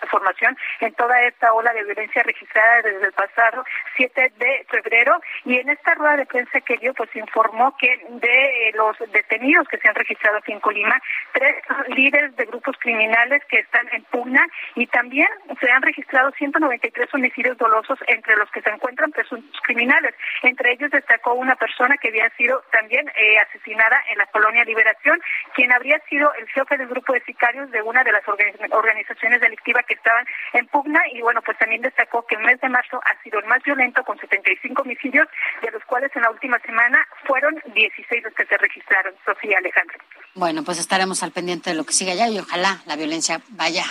[0.10, 3.64] formación en toda esta ola de violencia registrada desde el pasado
[3.96, 8.70] 7 de febrero y en esta rueda de prensa que dio pues informó que de
[8.70, 11.02] eh, los detenidos que se han registrado aquí en Colima,
[11.34, 11.56] tres
[11.88, 14.46] líderes de grupos criminales que están en pugna
[14.76, 15.28] y también
[15.60, 20.14] se han registrado 193 homicidios dolosos entre los que se encuentran presuntos criminales.
[20.44, 25.20] Entre ellos destacó una persona que había sido también eh, asesinada en la colonia Liberación,
[25.56, 29.42] quien habría sido el jefe del grupo de sicarios de una de las organi- organizaciones
[29.42, 33.00] delictivas que estaban en pugna y bueno, pues también destacó que el mes de marzo
[33.04, 35.28] ha sido el más violento con 75 homicidios,
[35.62, 39.14] de los cuales en la última semana fueron 16 los que se registraron.
[39.26, 39.98] Sofía Alejandro.
[40.36, 43.86] Bueno, pues estaremos al pendiente de lo que siga allá y ojalá la violencia vaya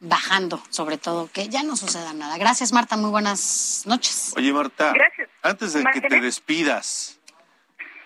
[0.00, 2.38] bajando, sobre todo, que ya no suceda nada.
[2.38, 2.96] Gracias, Marta.
[2.96, 4.32] Muy buenas noches.
[4.36, 5.28] Oye, Marta, Gracias.
[5.42, 7.18] antes de que te despidas,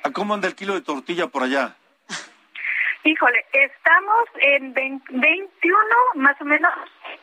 [0.02, 1.76] ¿a cómo anda el kilo de tortilla por allá?
[3.04, 6.70] Híjole, estamos en 20 21, más o menos,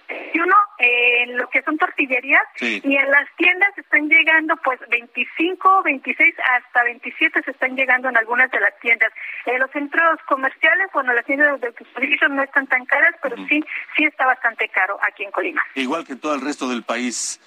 [0.10, 2.82] 21 en lo que son tortillerías Sí.
[2.84, 8.18] y en las tiendas están llegando pues 25, 26, hasta 27 se están llegando en
[8.18, 9.12] algunas de las tiendas.
[9.46, 13.64] En los centros comerciales, bueno, las tiendas de servicios no están tan caras, pero sí,
[13.96, 15.62] sí está bastante caro aquí en Colima.
[15.76, 17.40] Igual que en todo el resto del país.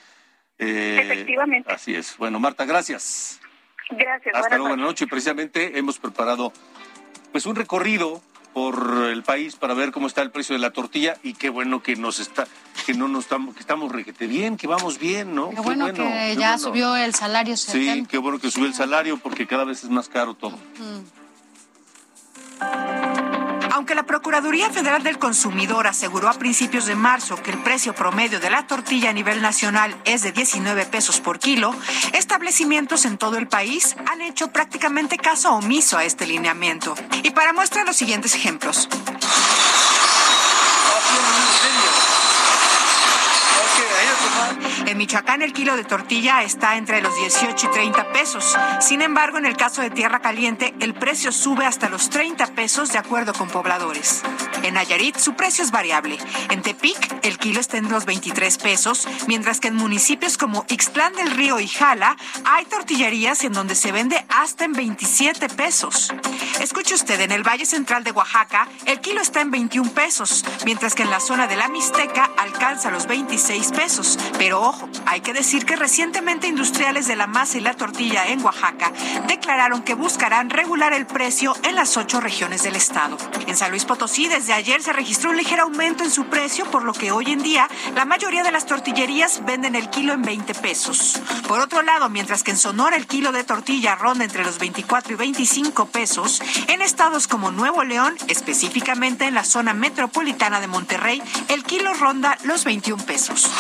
[0.58, 1.70] Eh, Efectivamente.
[1.70, 2.16] Así es.
[2.16, 3.40] Bueno, Marta, gracias.
[3.90, 4.34] Gracias.
[4.34, 5.06] Hasta luego, buenas noches.
[5.08, 6.52] Precisamente hemos preparado
[7.32, 8.20] pues un recorrido
[8.54, 11.82] por el país para ver cómo está el precio de la tortilla y qué bueno
[11.82, 12.46] que nos está
[12.84, 15.50] que no nos estamos que estamos requete bien, que vamos bien, ¿no?
[15.50, 16.58] Qué bueno, que qué ya bueno.
[16.58, 17.56] subió el salario.
[17.56, 20.58] Sí, qué bueno que subió el salario porque cada vez es más caro todo.
[23.74, 28.38] Aunque la Procuraduría Federal del Consumidor aseguró a principios de marzo que el precio promedio
[28.38, 31.74] de la tortilla a nivel nacional es de 19 pesos por kilo,
[32.12, 36.94] establecimientos en todo el país han hecho prácticamente caso omiso a este lineamiento.
[37.22, 38.90] Y para muestra los siguientes ejemplos.
[44.86, 48.56] En Michoacán el kilo de tortilla está entre los 18 y 30 pesos.
[48.78, 52.92] Sin embargo, en el caso de Tierra Caliente, el precio sube hasta los 30 pesos
[52.92, 54.22] de acuerdo con pobladores.
[54.62, 56.18] En Nayarit su precio es variable.
[56.50, 61.14] En Tepic el kilo está en los 23 pesos, mientras que en municipios como Ixtlán
[61.14, 66.12] del Río y Jala hay tortillerías en donde se vende hasta en 27 pesos.
[66.60, 70.94] Escuche usted, en el Valle Central de Oaxaca el kilo está en 21 pesos, mientras
[70.94, 74.18] que en la zona de la Mixteca alcanza los 26 pesos.
[74.38, 78.44] Pero ojo, hay que decir que recientemente industriales de la masa y la tortilla en
[78.44, 78.92] Oaxaca
[79.26, 83.16] declararon que buscarán regular el precio en las ocho regiones del estado.
[83.46, 86.84] En San Luis Potosí, desde ayer se registró un ligero aumento en su precio, por
[86.84, 90.54] lo que hoy en día la mayoría de las tortillerías venden el kilo en 20
[90.54, 91.20] pesos.
[91.48, 95.14] Por otro lado, mientras que en Sonora el kilo de tortilla ronda entre los 24
[95.14, 101.22] y 25 pesos, en estados como Nuevo León, específicamente en la zona metropolitana de Monterrey,
[101.48, 103.50] el kilo ronda los 21 pesos.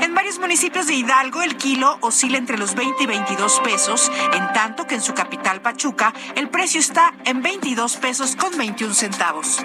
[0.00, 4.52] En varios municipios de Hidalgo el kilo oscila entre los 20 y 22 pesos, en
[4.52, 9.64] tanto que en su capital Pachuca el precio está en 22 pesos con 21 centavos.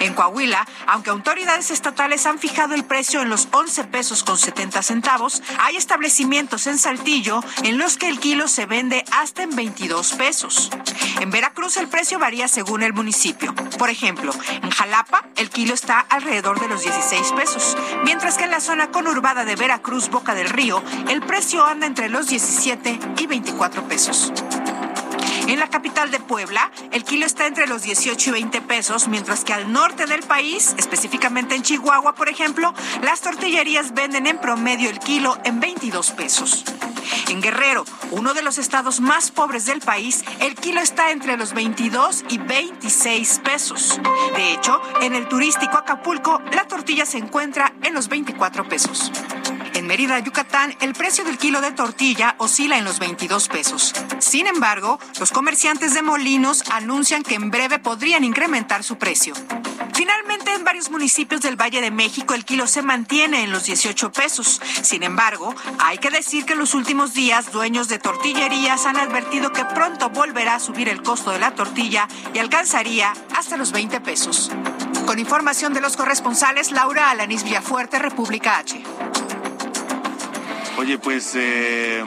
[0.00, 4.82] En Coahuila, aunque autoridades estatales han fijado el precio en los 11 pesos con 70
[4.82, 10.12] centavos, hay establecimientos en Saltillo en los que el kilo se vende hasta en 22
[10.14, 10.70] pesos.
[11.20, 13.54] En Veracruz el precio varía según el municipio.
[13.78, 14.32] Por ejemplo,
[14.62, 18.90] en Jalapa el kilo está alrededor de los 16 pesos, mientras que en la zona
[18.90, 24.32] conurbada de Veracruz, Boca del Río, el precio anda entre los 17 y 24 pesos.
[25.48, 29.44] En la capital de Puebla, el kilo está entre los 18 y 20 pesos, mientras
[29.46, 34.90] que al norte del país, específicamente en Chihuahua, por ejemplo, las tortillerías venden en promedio
[34.90, 36.64] el kilo en 22 pesos.
[37.28, 41.54] En Guerrero, uno de los estados más pobres del país, el kilo está entre los
[41.54, 43.98] 22 y 26 pesos.
[44.36, 49.10] De hecho, en el turístico Acapulco, la tortilla se encuentra en los 24 pesos.
[49.74, 53.94] En Mérida, Yucatán, el precio del kilo de tortilla oscila en los 22 pesos.
[54.18, 59.34] Sin embargo, los comerciantes de molinos anuncian que en breve podrían incrementar su precio.
[59.94, 64.12] Finalmente, en varios municipios del Valle de México el kilo se mantiene en los 18
[64.12, 64.60] pesos.
[64.82, 69.52] Sin embargo, hay que decir que en los últimos días dueños de tortillerías han advertido
[69.52, 74.00] que pronto volverá a subir el costo de la tortilla y alcanzaría hasta los 20
[74.00, 74.50] pesos.
[75.04, 78.82] Con información de los corresponsales, Laura Alanis Villafuerte, República H.
[80.78, 82.04] Oye, pues, eh,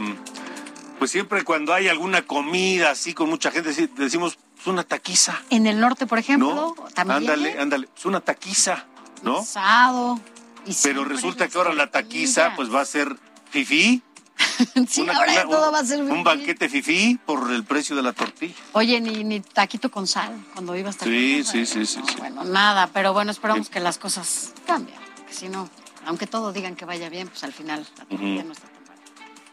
[0.97, 5.41] pues siempre cuando hay alguna comida así con mucha gente, decimos, es una taquiza.
[5.49, 6.88] En el norte, por ejemplo, ¿No?
[6.93, 7.17] también.
[7.17, 8.86] Ándale, ándale, es una taquiza,
[9.24, 9.39] ¿no?
[9.39, 10.19] Asado.
[10.65, 13.15] Y Pero resulta que ahora la taquiza pues va a ser
[13.49, 14.01] fifí.
[14.89, 16.24] Sí, Una- ahora una- todo un- va a ser Un fifí.
[16.24, 18.53] banquete fifí por el precio de la tortilla.
[18.74, 21.99] Oye, ni, ni taquito con sal cuando ibas a Sí, sí, sí, sí.
[22.07, 22.15] sí.
[22.19, 24.97] Bueno, nada, pero bueno, esperamos que las cosas cambien.
[25.17, 25.67] Porque si no,
[26.06, 29.02] aunque todos digan que vaya bien, pues al final la tortilla no está tan buena.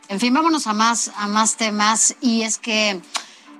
[0.08, 2.16] En fin, vámonos a más, a más temas.
[2.20, 3.00] Y es que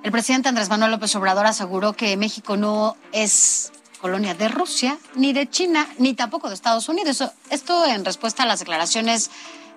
[0.03, 5.33] el presidente Andrés Manuel López Obrador aseguró que México no es colonia de Rusia, ni
[5.33, 7.23] de China, ni tampoco de Estados Unidos.
[7.49, 9.29] Esto en respuesta a las declaraciones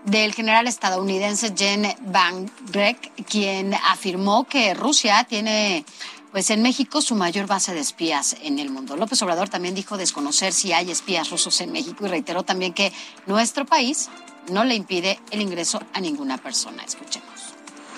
[0.04, 5.84] del general estadounidense Jen Van Grek, quien afirmó que Rusia tiene
[6.32, 8.96] pues en México su mayor base de espías en el mundo.
[8.96, 12.90] López Obrador también dijo desconocer si hay espías rusos en México y reiteró también que
[13.26, 14.08] nuestro país
[14.50, 16.82] no le impide el ingreso a ninguna persona.
[16.84, 17.28] Escuchemos.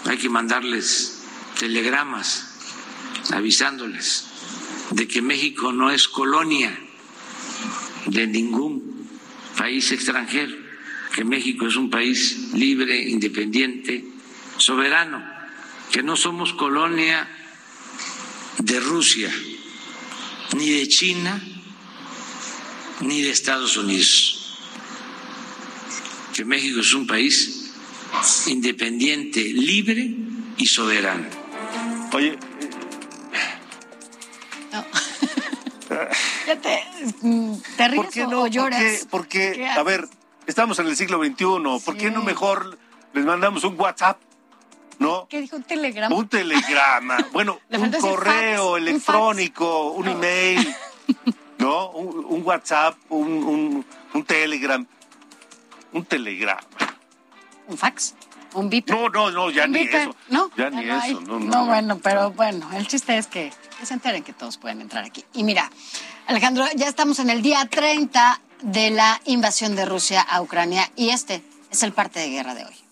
[0.04, 1.22] Hay que mandarles
[1.58, 2.50] telegramas
[3.32, 4.26] avisándoles
[4.90, 6.76] de que México no es colonia
[8.06, 9.08] de ningún
[9.56, 10.54] país extranjero,
[11.14, 14.04] que México es un país libre, independiente,
[14.56, 15.24] soberano,
[15.92, 17.28] que no somos colonia
[18.58, 19.32] de Rusia,
[20.56, 21.42] ni de China,
[23.00, 24.58] ni de Estados Unidos,
[26.34, 27.72] que México es un país
[28.46, 30.14] independiente, libre
[30.56, 31.26] y soberano.
[32.12, 32.38] Oye,
[36.46, 36.84] Ya te,
[37.76, 38.40] ¿te ríes ¿por qué no?
[38.40, 39.06] o ¿Por lloras?
[39.10, 40.08] Porque, ¿Qué a ver,
[40.46, 41.44] estamos en el siglo XXI,
[41.84, 42.78] ¿por qué no mejor
[43.12, 44.18] les mandamos un WhatsApp?
[44.98, 45.26] ¿No?
[45.28, 46.14] ¿Qué dijo un telegrama?
[46.14, 50.74] Un telegrama, bueno, un correo fax, electrónico, un, email,
[51.58, 51.90] ¿no?
[51.90, 54.86] Un, un WhatsApp, un, un, un Telegram,
[55.92, 56.60] un telegrama.
[57.66, 58.14] ¿Un fax?
[58.54, 58.90] Un VIP.
[58.90, 60.14] No, no, no, ya ni eso.
[60.28, 60.50] ¿no?
[60.56, 61.20] Ya ni no eso.
[61.22, 64.58] No, no, No, bueno, pero bueno, el chiste es que, que se enteren que todos
[64.58, 65.24] pueden entrar aquí.
[65.32, 65.70] Y mira,
[66.26, 71.10] Alejandro, ya estamos en el día 30 de la invasión de Rusia a Ucrania y
[71.10, 72.83] este es el parte de guerra de hoy.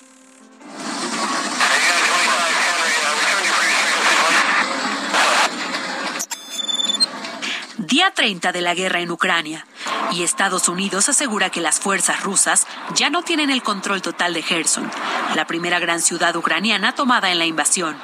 [7.93, 9.67] Día 30 de la guerra en Ucrania.
[10.13, 14.41] Y Estados Unidos asegura que las fuerzas rusas ya no tienen el control total de
[14.41, 14.91] Gerson,
[15.35, 17.95] la primera gran ciudad ucraniana tomada en la invasión.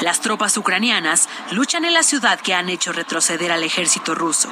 [0.00, 4.48] Las tropas ucranianas luchan en la ciudad que han hecho retroceder al ejército ruso.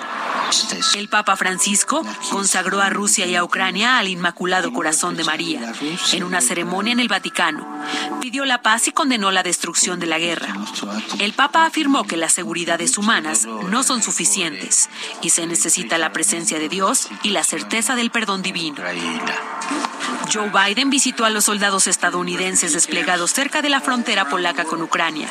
[0.94, 5.72] El Papa Francisco consagró a Rusia y a Ucrania al Inmaculado Corazón de María
[6.12, 7.66] en una ceremonia en el Vaticano.
[8.20, 10.54] Pidió la paz y condenó la destrucción de la guerra.
[11.18, 14.88] El Papa afirmó que las seguridades humanas no son suficientes
[15.22, 18.82] y se necesita la presencia de Dios y la certeza del perdón divino.
[20.32, 25.28] Joe Biden visitó a los soldados estadounidenses desplegados cerca de la frontera polaca con Ucrania,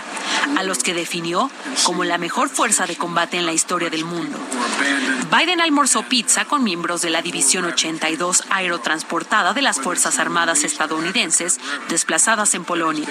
[0.57, 1.49] a los que definió
[1.83, 4.37] como la mejor fuerza de combate en la historia del mundo.
[5.31, 11.59] Biden almorzó pizza con miembros de la División 82 aerotransportada de las Fuerzas Armadas estadounidenses
[11.87, 13.07] desplazadas en Polonia.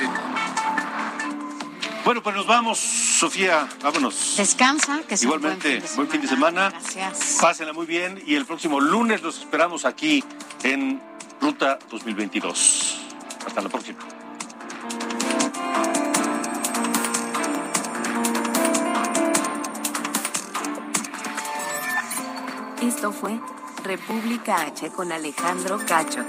[2.04, 4.34] Bueno, pues nos vamos, Sofía, vámonos.
[4.36, 6.70] Descansa, que sea Igualmente, buen buen fin de semana.
[6.70, 7.38] Gracias.
[7.40, 10.24] Pásenla muy bien y el próximo lunes los esperamos aquí
[10.62, 11.02] en
[11.40, 13.00] Ruta 2022.
[13.46, 13.98] Hasta la próxima.
[22.82, 23.40] Esto fue
[23.84, 26.24] República H con Alejandro Cacho.